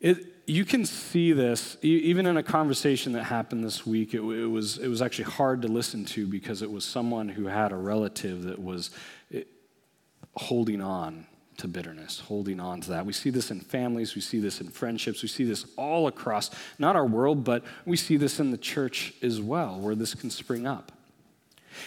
It, 0.00 0.26
you 0.46 0.64
can 0.64 0.84
see 0.86 1.32
this 1.32 1.76
even 1.82 2.24
in 2.26 2.36
a 2.36 2.42
conversation 2.42 3.12
that 3.12 3.24
happened 3.24 3.64
this 3.64 3.84
week. 3.84 4.14
It, 4.14 4.20
it, 4.20 4.46
was, 4.46 4.78
it 4.78 4.88
was 4.88 5.02
actually 5.02 5.24
hard 5.24 5.62
to 5.62 5.68
listen 5.68 6.04
to 6.06 6.26
because 6.26 6.62
it 6.62 6.70
was 6.70 6.84
someone 6.84 7.28
who 7.28 7.46
had 7.46 7.72
a 7.72 7.76
relative 7.76 8.44
that 8.44 8.58
was 8.58 8.90
eh, 9.34 9.42
holding 10.36 10.80
on 10.80 11.26
to 11.58 11.68
bitterness, 11.68 12.20
holding 12.20 12.60
on 12.60 12.80
to 12.82 12.90
that. 12.90 13.04
We 13.04 13.12
see 13.12 13.30
this 13.30 13.50
in 13.50 13.60
families, 13.60 14.14
we 14.14 14.20
see 14.20 14.38
this 14.38 14.60
in 14.60 14.68
friendships, 14.68 15.22
we 15.22 15.28
see 15.28 15.44
this 15.44 15.66
all 15.76 16.06
across, 16.06 16.50
not 16.78 16.94
our 16.94 17.06
world, 17.06 17.42
but 17.44 17.64
we 17.84 17.96
see 17.96 18.16
this 18.16 18.38
in 18.38 18.52
the 18.52 18.58
church 18.58 19.12
as 19.22 19.40
well, 19.40 19.78
where 19.78 19.96
this 19.96 20.14
can 20.14 20.30
spring 20.30 20.66
up. 20.66 20.92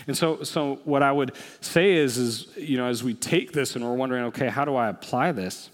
And 0.07 0.17
so, 0.17 0.43
so 0.43 0.81
what 0.83 1.01
I 1.03 1.11
would 1.11 1.31
say 1.61 1.93
is, 1.93 2.17
is, 2.17 2.47
you 2.57 2.77
know, 2.77 2.87
as 2.87 3.03
we 3.03 3.13
take 3.13 3.53
this 3.53 3.75
and 3.75 3.83
we're 3.83 3.95
wondering, 3.95 4.25
okay, 4.25 4.49
how 4.49 4.65
do 4.65 4.75
I 4.75 4.89
apply 4.89 5.31
this? 5.31 5.69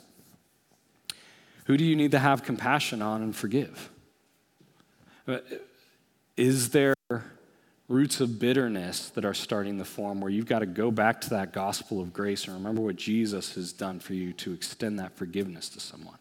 Who 1.68 1.76
do 1.76 1.84
you 1.84 1.98
need 1.98 2.12
to 2.12 2.20
have 2.20 2.44
compassion 2.44 3.02
on 3.02 3.22
and 3.22 3.36
forgive? 3.36 3.90
Is 6.38 6.70
there 6.70 6.96
roots 7.90 8.22
of 8.22 8.40
bitterness 8.40 9.10
that 9.10 9.26
are 9.26 9.34
starting 9.34 9.78
to 9.78 9.84
form 9.84 10.22
where 10.22 10.32
you've 10.32 10.46
got 10.46 10.60
to 10.60 10.66
go 10.66 10.92
back 10.92 11.20
to 11.22 11.30
that 11.32 11.52
gospel 11.52 12.00
of 12.00 12.14
grace 12.14 12.46
and 12.46 12.54
remember 12.54 12.82
what 12.82 12.96
Jesus 12.96 13.56
has 13.56 13.74
done 13.74 14.00
for 14.00 14.14
you 14.14 14.32
to 14.34 14.54
extend 14.54 14.98
that 15.00 15.18
forgiveness 15.18 15.68
to 15.70 15.82
someone? 15.82 16.18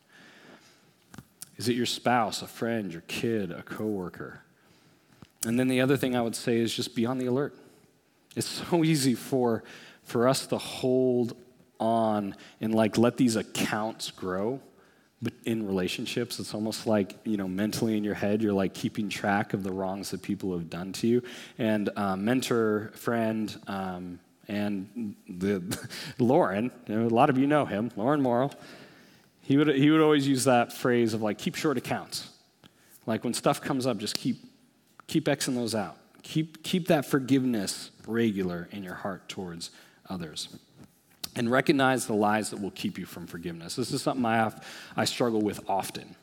Is 1.57 1.69
it 1.69 1.77
your 1.77 1.87
spouse, 1.87 2.43
a 2.43 2.49
friend, 2.49 2.91
your 2.91 3.03
kid, 3.03 3.53
a 3.53 3.63
coworker? 3.63 4.41
And 5.45 5.61
then 5.61 5.69
the 5.69 5.81
other 5.81 5.97
thing 5.97 6.17
I 6.17 6.23
would 6.23 6.35
say 6.35 6.59
is 6.59 6.75
just 6.75 6.97
be 6.97 7.07
on 7.07 7.19
the 7.19 7.27
alert. 7.27 7.55
It's 8.35 8.49
so 8.69 8.83
easy 8.83 9.15
for, 9.15 9.63
for 10.03 10.27
us 10.27 10.45
to 10.49 10.59
hold 10.59 11.37
on 11.79 12.35
and 12.61 12.75
like 12.75 12.99
let 12.99 13.17
these 13.17 13.37
accounts 13.37 14.11
grow 14.11 14.61
but 15.23 15.33
in 15.45 15.67
relationships 15.67 16.39
it's 16.39 16.55
almost 16.55 16.87
like 16.87 17.17
you 17.25 17.37
know 17.37 17.49
mentally 17.49 17.97
in 17.97 18.05
your 18.05 18.15
head 18.15 18.43
you're 18.43 18.53
like 18.53 18.75
keeping 18.75 19.09
track 19.09 19.55
of 19.55 19.63
the 19.63 19.73
wrongs 19.73 20.11
that 20.11 20.23
people 20.23 20.53
have 20.53 20.69
done 20.69 20.93
to 20.93 21.07
you. 21.07 21.23
And 21.59 21.91
um, 21.97 22.25
mentor 22.25 22.93
friend 22.95 23.55
um, 23.67 24.21
and 24.49 25.17
the 25.29 25.79
lauren 26.19 26.71
you 26.87 26.95
know, 26.95 27.07
a 27.07 27.09
lot 27.09 27.31
of 27.31 27.39
you 27.39 27.47
know 27.47 27.65
him 27.65 27.91
lauren 27.97 28.21
morrill. 28.21 28.53
He 29.43 29.57
would, 29.57 29.69
he 29.69 29.91
would 29.91 30.01
always 30.01 30.27
use 30.27 30.45
that 30.45 30.73
phrase 30.73 31.15
of 31.15 31.23
like 31.23 31.39
keep 31.39 31.55
short 31.55 31.79
accounts. 31.79 32.31
Like 33.07 33.23
when 33.23 33.33
stuff 33.33 33.61
comes 33.61 33.87
up 33.87 33.99
just 33.99 34.17
keep 34.17 34.39
keep 35.07 35.27
xing 35.27 35.55
those 35.55 35.75
out. 35.75 35.97
Keep 36.23 36.63
keep 36.63 36.89
that 36.89 37.07
forgiveness 37.07 37.91
regular 38.07 38.69
in 38.73 38.83
your 38.83 38.95
heart 38.95 39.29
towards 39.29 39.71
others 40.09 40.49
and 41.37 41.51
recognize 41.51 42.07
the 42.07 42.15
lies 42.15 42.51
that 42.51 42.61
will 42.61 42.73
keep 42.73 42.99
you 42.99 43.07
from 43.07 43.27
forgiveness. 43.27 43.77
This 43.77 43.93
is 43.93 44.03
something 44.03 44.25
I 44.25 44.37
have 44.37 44.67
I 44.97 45.05
struggle 45.05 45.41
with 45.41 45.61
often. 45.69 46.17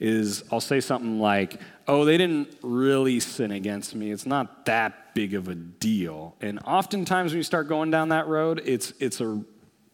Is 0.00 0.42
I'll 0.50 0.60
say 0.60 0.80
something 0.80 1.20
like, 1.20 1.60
"Oh, 1.86 2.04
they 2.04 2.18
didn't 2.18 2.48
really 2.62 3.20
sin 3.20 3.52
against 3.52 3.94
me. 3.94 4.10
It's 4.10 4.26
not 4.26 4.66
that 4.66 5.14
big 5.14 5.34
of 5.34 5.48
a 5.48 5.54
deal." 5.54 6.34
And 6.40 6.58
oftentimes 6.64 7.30
when 7.30 7.38
you 7.38 7.44
start 7.44 7.68
going 7.68 7.92
down 7.92 8.08
that 8.08 8.26
road, 8.26 8.60
it's 8.64 8.92
it's 8.98 9.20
a 9.20 9.42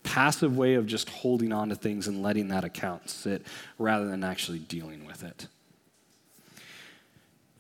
passive 0.03 0.57
way 0.57 0.75
of 0.75 0.87
just 0.87 1.11
holding 1.11 1.53
on 1.53 1.69
to 1.69 1.75
things 1.75 2.09
and 2.09 2.23
letting 2.23 2.49
that 2.49 2.65
account 2.65 3.11
sit 3.11 3.47
rather 3.79 4.07
than 4.09 4.25
actually 4.25 4.59
dealing 4.59 5.05
with 5.05 5.23
it. 5.23 5.47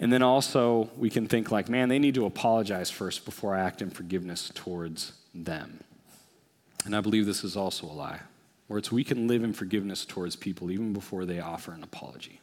And 0.00 0.10
then 0.10 0.22
also, 0.22 0.88
we 0.96 1.10
can 1.10 1.26
think 1.26 1.50
like, 1.50 1.68
man, 1.68 1.90
they 1.90 1.98
need 1.98 2.14
to 2.14 2.24
apologize 2.24 2.90
first 2.90 3.26
before 3.26 3.54
I 3.54 3.60
act 3.60 3.82
in 3.82 3.90
forgiveness 3.90 4.50
towards 4.54 5.12
them. 5.34 5.80
And 6.84 6.96
I 6.96 7.00
believe 7.00 7.26
this 7.26 7.44
is 7.44 7.56
also 7.56 7.86
a 7.86 7.92
lie, 7.92 8.20
where 8.66 8.78
it's 8.78 8.90
we 8.90 9.04
can 9.04 9.28
live 9.28 9.44
in 9.44 9.52
forgiveness 9.52 10.04
towards 10.04 10.34
people 10.34 10.70
even 10.70 10.92
before 10.92 11.24
they 11.24 11.38
offer 11.38 11.72
an 11.72 11.82
apology. 11.82 12.40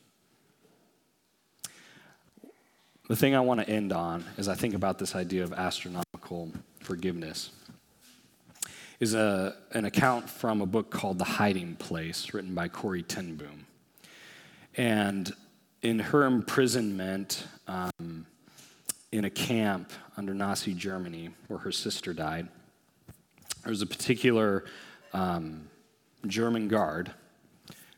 The 3.10 3.16
thing 3.16 3.36
I 3.36 3.40
want 3.40 3.62
to 3.62 3.70
end 3.70 3.94
on 3.94 4.26
as 4.38 4.48
I 4.48 4.56
think 4.56 4.74
about 4.74 5.00
this 5.00 5.16
idea 5.16 5.44
of 5.44 5.54
astronomical 5.54 6.52
forgiveness 6.82 7.52
is 9.00 9.14
a, 9.14 9.56
an 9.72 9.86
account 9.86 10.30
from 10.30 10.62
a 10.62 10.66
book 10.66 10.92
called 10.92 11.18
The 11.18 11.24
Hiding 11.24 11.76
Place, 11.76 12.34
written 12.34 12.54
by 12.54 12.68
Corrie 12.68 13.04
ten 13.04 13.36
Boom. 13.36 13.66
And 14.76 15.32
in 15.82 16.00
her 16.00 16.26
imprisonment 16.26 17.48
um, 17.68 18.26
in 19.12 19.26
a 19.26 19.30
camp 19.30 19.92
under 20.18 20.34
Nazi 20.34 20.74
Germany, 20.74 21.30
where 21.48 21.60
her 21.60 21.72
sister 21.72 22.14
died, 22.14 22.48
there 23.68 23.72
was 23.74 23.82
a 23.82 23.86
particular 23.86 24.63
um, 25.11 25.68
German 26.26 26.70
guard 26.70 27.11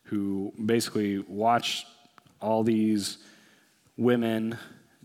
who 0.06 0.52
basically 0.66 1.20
watched 1.28 1.86
all 2.42 2.64
these 2.64 3.20
women 3.96 4.58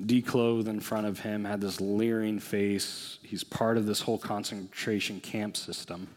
declothed 0.07 0.67
in 0.67 0.81
front 0.81 1.07
of 1.07 1.21
him, 1.21 1.45
had 1.45 1.61
this 1.61 1.83
leering 1.83 2.39
face. 2.39 3.19
He's 3.23 3.45
part 3.45 3.77
of 3.77 3.85
this 3.85 4.01
whole 4.01 4.17
concentration 4.17 5.21
camp 5.21 5.59
system. 5.59 6.09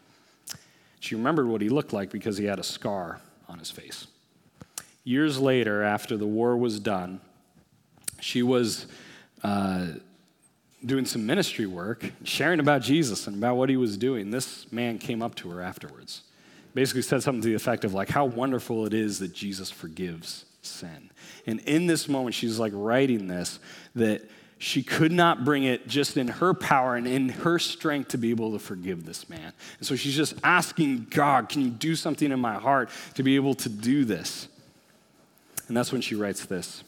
She 1.00 1.14
remembered 1.14 1.46
what 1.46 1.60
he 1.60 1.68
looked 1.68 1.92
like 1.92 2.10
because 2.10 2.38
he 2.38 2.46
had 2.46 2.58
a 2.58 2.64
scar 2.64 3.20
on 3.50 3.58
his 3.58 3.70
face. 3.70 4.06
Years 5.04 5.38
later, 5.38 5.82
after 5.82 6.16
the 6.16 6.26
war 6.26 6.56
was 6.56 6.80
done, 6.80 7.20
she 8.18 8.42
was 8.42 8.86
uh, 9.44 9.88
doing 10.84 11.04
some 11.04 11.26
ministry 11.26 11.66
work, 11.66 12.12
sharing 12.24 12.60
about 12.60 12.82
Jesus 12.82 13.26
and 13.26 13.36
about 13.36 13.56
what 13.56 13.68
he 13.68 13.76
was 13.76 13.96
doing, 13.96 14.30
this 14.30 14.70
man 14.72 14.98
came 14.98 15.22
up 15.22 15.34
to 15.36 15.50
her 15.50 15.60
afterwards. 15.60 16.22
Basically 16.74 17.02
said 17.02 17.22
something 17.22 17.42
to 17.42 17.48
the 17.48 17.54
effect 17.54 17.84
of 17.84 17.94
like 17.94 18.08
how 18.08 18.24
wonderful 18.24 18.86
it 18.86 18.94
is 18.94 19.18
that 19.18 19.34
Jesus 19.34 19.70
forgives 19.70 20.44
sin. 20.62 21.10
And 21.46 21.60
in 21.60 21.86
this 21.86 22.08
moment 22.08 22.34
she's 22.34 22.58
like 22.58 22.72
writing 22.74 23.26
this 23.26 23.58
that 23.94 24.22
she 24.58 24.82
could 24.82 25.12
not 25.12 25.44
bring 25.44 25.64
it 25.64 25.86
just 25.86 26.16
in 26.16 26.28
her 26.28 26.52
power 26.52 26.96
and 26.96 27.06
in 27.06 27.28
her 27.28 27.58
strength 27.58 28.08
to 28.08 28.18
be 28.18 28.30
able 28.30 28.52
to 28.52 28.58
forgive 28.58 29.06
this 29.06 29.28
man. 29.28 29.52
And 29.78 29.86
so 29.86 29.94
she's 29.94 30.16
just 30.16 30.34
asking 30.42 31.06
God, 31.10 31.48
can 31.48 31.62
you 31.62 31.70
do 31.70 31.94
something 31.94 32.30
in 32.30 32.40
my 32.40 32.54
heart 32.54 32.90
to 33.14 33.22
be 33.22 33.36
able 33.36 33.54
to 33.54 33.68
do 33.68 34.04
this? 34.04 34.48
And 35.68 35.76
that's 35.76 35.92
when 35.92 36.00
she 36.00 36.16
writes 36.16 36.44
this. 36.46 36.82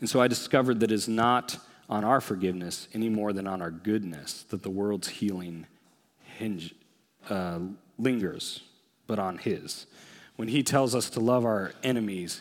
And 0.00 0.10
so 0.10 0.20
I 0.20 0.26
discovered 0.26 0.80
that 0.80 0.90
it's 0.90 1.06
not 1.06 1.58
on 1.92 2.04
our 2.04 2.22
forgiveness 2.22 2.88
any 2.94 3.10
more 3.10 3.34
than 3.34 3.46
on 3.46 3.60
our 3.60 3.70
goodness 3.70 4.44
that 4.44 4.62
the 4.62 4.70
world's 4.70 5.08
healing 5.08 5.66
hinge, 6.38 6.74
uh, 7.28 7.58
lingers, 7.98 8.62
but 9.06 9.18
on 9.18 9.36
His. 9.36 9.84
When 10.36 10.48
He 10.48 10.62
tells 10.62 10.94
us 10.94 11.10
to 11.10 11.20
love 11.20 11.44
our 11.44 11.74
enemies, 11.82 12.40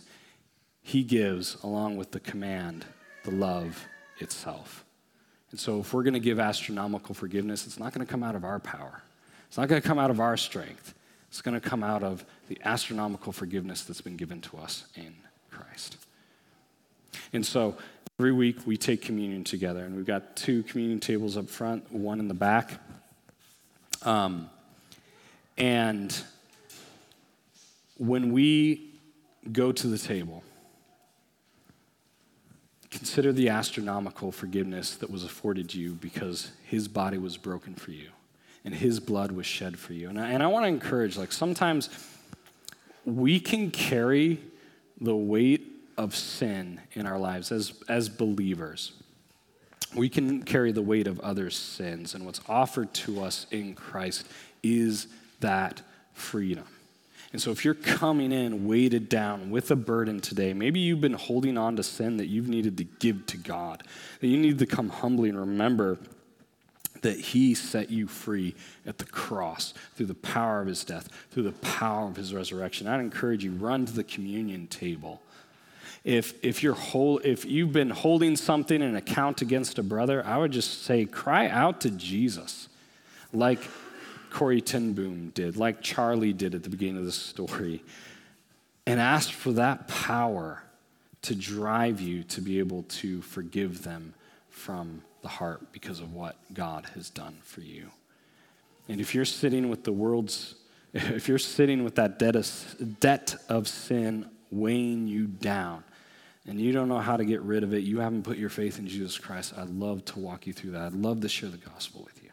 He 0.81 1.03
gives, 1.03 1.57
along 1.63 1.97
with 1.97 2.11
the 2.11 2.21
command, 2.21 2.85
the 3.25 3.31
love 3.31 3.85
itself. 4.19 4.85
And 5.51 5.59
so, 5.59 5.81
if 5.81 5.93
we're 5.93 6.03
going 6.03 6.13
to 6.13 6.21
give 6.21 6.39
astronomical 6.39 7.13
forgiveness, 7.13 7.67
it's 7.67 7.77
not 7.77 7.93
going 7.93 8.07
to 8.07 8.09
come 8.09 8.23
out 8.23 8.35
of 8.35 8.45
our 8.45 8.57
power. 8.57 9.03
It's 9.49 9.57
not 9.57 9.67
going 9.67 9.81
to 9.81 9.87
come 9.87 9.99
out 9.99 10.09
of 10.09 10.21
our 10.21 10.37
strength. 10.37 10.93
It's 11.27 11.41
going 11.41 11.59
to 11.59 11.69
come 11.69 11.83
out 11.83 12.03
of 12.03 12.23
the 12.47 12.57
astronomical 12.63 13.33
forgiveness 13.33 13.83
that's 13.83 13.99
been 13.99 14.15
given 14.15 14.39
to 14.41 14.59
us 14.59 14.85
in 14.95 15.13
Christ. 15.49 15.97
And 17.33 17.45
so, 17.45 17.75
Every 18.21 18.33
week 18.33 18.67
we 18.67 18.77
take 18.77 19.01
communion 19.01 19.43
together, 19.43 19.83
and 19.83 19.95
we've 19.95 20.05
got 20.05 20.35
two 20.35 20.61
communion 20.61 20.99
tables 20.99 21.37
up 21.37 21.49
front, 21.49 21.91
one 21.91 22.19
in 22.19 22.27
the 22.27 22.35
back. 22.35 22.79
Um, 24.03 24.47
and 25.57 26.15
when 27.97 28.31
we 28.31 28.91
go 29.51 29.71
to 29.71 29.87
the 29.87 29.97
table, 29.97 30.43
consider 32.91 33.33
the 33.33 33.49
astronomical 33.49 34.31
forgiveness 34.31 34.93
that 34.97 35.09
was 35.09 35.23
afforded 35.23 35.73
you 35.73 35.93
because 35.93 36.51
his 36.63 36.87
body 36.87 37.17
was 37.17 37.37
broken 37.37 37.73
for 37.73 37.89
you 37.89 38.09
and 38.63 38.75
his 38.75 38.99
blood 38.99 39.31
was 39.31 39.47
shed 39.47 39.79
for 39.79 39.93
you. 39.93 40.09
And 40.09 40.19
I, 40.19 40.29
and 40.29 40.43
I 40.43 40.45
want 40.45 40.65
to 40.65 40.67
encourage, 40.67 41.17
like, 41.17 41.31
sometimes 41.31 41.89
we 43.03 43.39
can 43.39 43.71
carry 43.71 44.39
the 44.99 45.15
weight 45.15 45.70
of 46.01 46.15
sin 46.15 46.81
in 46.93 47.05
our 47.05 47.19
lives 47.19 47.51
as, 47.51 47.73
as 47.87 48.09
believers. 48.09 48.93
We 49.95 50.09
can 50.09 50.41
carry 50.41 50.71
the 50.71 50.81
weight 50.81 51.05
of 51.05 51.19
others' 51.19 51.55
sins, 51.55 52.15
and 52.15 52.25
what's 52.25 52.41
offered 52.49 52.91
to 52.95 53.21
us 53.21 53.45
in 53.51 53.75
Christ 53.75 54.27
is 54.63 55.07
that 55.41 55.81
freedom. 56.13 56.65
And 57.33 57.41
so, 57.41 57.51
if 57.51 57.63
you're 57.63 57.75
coming 57.75 58.31
in 58.31 58.67
weighted 58.67 59.09
down 59.09 59.51
with 59.51 59.69
a 59.69 59.75
burden 59.75 60.19
today, 60.21 60.53
maybe 60.53 60.79
you've 60.79 61.01
been 61.01 61.13
holding 61.13 61.57
on 61.57 61.75
to 61.75 61.83
sin 61.83 62.17
that 62.17 62.27
you've 62.27 62.49
needed 62.49 62.77
to 62.77 62.83
give 62.83 63.25
to 63.27 63.37
God, 63.37 63.83
that 64.21 64.27
you 64.27 64.37
need 64.37 64.57
to 64.59 64.65
come 64.65 64.89
humbly 64.89 65.29
and 65.29 65.39
remember 65.39 65.99
that 67.03 67.19
He 67.19 67.53
set 67.53 67.91
you 67.91 68.07
free 68.07 68.55
at 68.87 68.97
the 68.97 69.05
cross 69.05 69.73
through 69.95 70.07
the 70.07 70.15
power 70.15 70.61
of 70.61 70.67
His 70.67 70.83
death, 70.83 71.09
through 71.29 71.43
the 71.43 71.51
power 71.51 72.07
of 72.07 72.15
His 72.15 72.33
resurrection. 72.33 72.87
I'd 72.87 72.99
encourage 72.99 73.43
you, 73.43 73.51
run 73.51 73.85
to 73.85 73.93
the 73.93 74.03
communion 74.03 74.65
table 74.67 75.21
if, 76.03 76.33
if, 76.43 76.63
you're 76.63 76.73
hold, 76.73 77.25
if 77.25 77.45
you've 77.45 77.71
been 77.71 77.91
holding 77.91 78.35
something 78.35 78.81
in 78.81 78.95
account 78.95 79.41
against 79.41 79.77
a 79.77 79.83
brother, 79.83 80.25
I 80.25 80.37
would 80.37 80.51
just 80.51 80.83
say, 80.83 81.05
cry 81.05 81.47
out 81.47 81.81
to 81.81 81.91
Jesus, 81.91 82.69
like 83.33 83.59
Corrie 84.31 84.61
ten 84.61 84.93
Boom 84.93 85.29
did, 85.35 85.57
like 85.57 85.81
Charlie 85.81 86.33
did 86.33 86.55
at 86.55 86.63
the 86.63 86.69
beginning 86.69 86.97
of 86.97 87.05
the 87.05 87.11
story, 87.11 87.83
and 88.87 88.99
ask 88.99 89.31
for 89.31 89.51
that 89.53 89.87
power 89.87 90.63
to 91.23 91.35
drive 91.35 92.01
you 92.01 92.23
to 92.23 92.41
be 92.41 92.57
able 92.57 92.83
to 92.83 93.21
forgive 93.21 93.83
them 93.83 94.15
from 94.49 95.03
the 95.21 95.27
heart 95.27 95.71
because 95.71 95.99
of 95.99 96.13
what 96.13 96.35
God 96.51 96.87
has 96.95 97.11
done 97.11 97.37
for 97.43 97.61
you. 97.61 97.91
And 98.89 98.99
if 98.99 99.13
you're 99.13 99.23
sitting 99.23 99.69
with 99.69 99.83
the 99.83 99.91
world's, 99.91 100.55
if 100.93 101.27
you're 101.27 101.37
sitting 101.37 101.83
with 101.83 101.95
that 101.95 102.17
debt 102.17 102.35
of, 102.35 102.99
debt 102.99 103.35
of 103.49 103.67
sin 103.67 104.27
weighing 104.49 105.07
you 105.07 105.27
down, 105.27 105.83
and 106.47 106.59
you 106.59 106.71
don't 106.71 106.89
know 106.89 106.99
how 106.99 107.17
to 107.17 107.25
get 107.25 107.41
rid 107.41 107.63
of 107.63 107.73
it, 107.73 107.83
you 107.83 107.99
haven't 107.99 108.23
put 108.23 108.37
your 108.37 108.49
faith 108.49 108.79
in 108.79 108.87
Jesus 108.87 109.17
Christ, 109.17 109.53
I'd 109.57 109.69
love 109.69 110.03
to 110.05 110.19
walk 110.19 110.47
you 110.47 110.53
through 110.53 110.71
that. 110.71 110.81
I'd 110.81 110.93
love 110.93 111.21
to 111.21 111.29
share 111.29 111.49
the 111.49 111.57
gospel 111.57 112.03
with 112.03 112.23
you. 112.23 112.29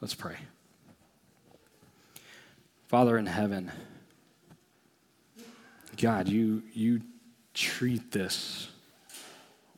Let's 0.00 0.14
pray. 0.14 0.36
Father 2.88 3.16
in 3.18 3.26
heaven, 3.26 3.70
God, 5.96 6.28
you, 6.28 6.62
you 6.72 7.02
treat 7.54 8.10
this 8.10 8.68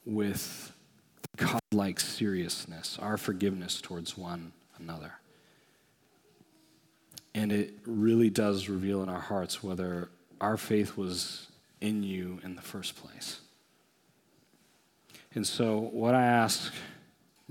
with 0.04 0.72
godlike 1.36 2.00
seriousness, 2.00 2.98
our 3.00 3.16
forgiveness 3.16 3.80
towards 3.80 4.16
one 4.16 4.52
another. 4.78 5.12
And 7.34 7.50
it 7.52 7.74
really 7.86 8.30
does 8.30 8.68
reveal 8.68 9.02
in 9.02 9.08
our 9.08 9.20
hearts 9.20 9.62
whether 9.62 10.10
our 10.40 10.56
faith 10.56 10.96
was 10.96 11.48
in 11.82 12.02
you 12.02 12.38
in 12.44 12.54
the 12.54 12.62
first 12.62 12.96
place. 12.96 13.40
And 15.34 15.46
so, 15.46 15.78
what 15.78 16.14
I 16.14 16.24
ask 16.24 16.72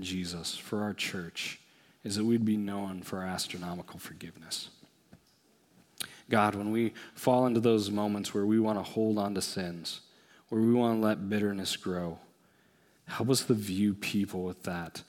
Jesus 0.00 0.56
for 0.56 0.82
our 0.82 0.94
church 0.94 1.60
is 2.02 2.16
that 2.16 2.24
we'd 2.24 2.44
be 2.44 2.56
known 2.56 3.02
for 3.02 3.18
our 3.18 3.26
astronomical 3.26 3.98
forgiveness. 3.98 4.70
God, 6.30 6.54
when 6.54 6.72
we 6.72 6.94
fall 7.14 7.46
into 7.46 7.60
those 7.60 7.90
moments 7.90 8.32
where 8.32 8.46
we 8.46 8.58
want 8.58 8.78
to 8.78 8.82
hold 8.82 9.18
on 9.18 9.34
to 9.34 9.42
sins, 9.42 10.00
where 10.48 10.60
we 10.60 10.72
want 10.72 10.98
to 11.00 11.06
let 11.06 11.28
bitterness 11.28 11.76
grow, 11.76 12.18
help 13.06 13.28
us 13.28 13.44
to 13.44 13.54
view 13.54 13.92
people 13.92 14.42
with 14.44 14.62
that, 14.62 15.02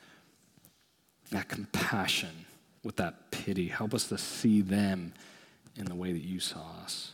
that 1.31 1.47
compassion, 1.47 2.45
with 2.83 2.97
that 2.97 3.31
pity. 3.31 3.67
Help 3.67 3.93
us 3.93 4.09
to 4.09 4.17
see 4.17 4.61
them 4.61 5.13
in 5.77 5.85
the 5.85 5.95
way 5.95 6.11
that 6.11 6.23
you 6.23 6.39
saw 6.39 6.63
us. 6.83 7.13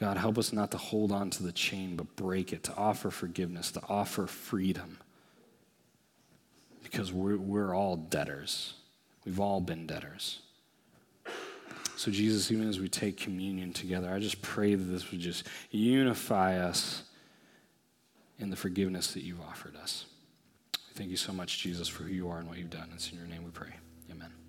God, 0.00 0.16
help 0.16 0.38
us 0.38 0.52
not 0.52 0.70
to 0.70 0.78
hold 0.78 1.12
on 1.12 1.28
to 1.30 1.42
the 1.42 1.52
chain, 1.52 1.94
but 1.94 2.16
break 2.16 2.54
it, 2.54 2.62
to 2.64 2.74
offer 2.74 3.10
forgiveness, 3.10 3.70
to 3.72 3.82
offer 3.86 4.26
freedom. 4.26 4.98
Because 6.82 7.12
we're, 7.12 7.36
we're 7.36 7.74
all 7.74 7.96
debtors. 7.96 8.74
We've 9.26 9.38
all 9.38 9.60
been 9.60 9.86
debtors. 9.86 10.40
So, 11.96 12.10
Jesus, 12.10 12.50
even 12.50 12.66
as 12.66 12.80
we 12.80 12.88
take 12.88 13.18
communion 13.18 13.74
together, 13.74 14.10
I 14.10 14.18
just 14.20 14.40
pray 14.40 14.74
that 14.74 14.84
this 14.84 15.10
would 15.10 15.20
just 15.20 15.46
unify 15.70 16.58
us 16.58 17.02
in 18.38 18.48
the 18.48 18.56
forgiveness 18.56 19.12
that 19.12 19.22
you've 19.22 19.42
offered 19.42 19.76
us. 19.76 20.06
Thank 20.94 21.10
you 21.10 21.18
so 21.18 21.34
much, 21.34 21.58
Jesus, 21.58 21.88
for 21.88 22.04
who 22.04 22.14
you 22.14 22.30
are 22.30 22.38
and 22.38 22.48
what 22.48 22.56
you've 22.56 22.70
done. 22.70 22.88
It's 22.94 23.12
in 23.12 23.18
your 23.18 23.26
name 23.26 23.44
we 23.44 23.50
pray. 23.50 23.74
Amen. 24.10 24.39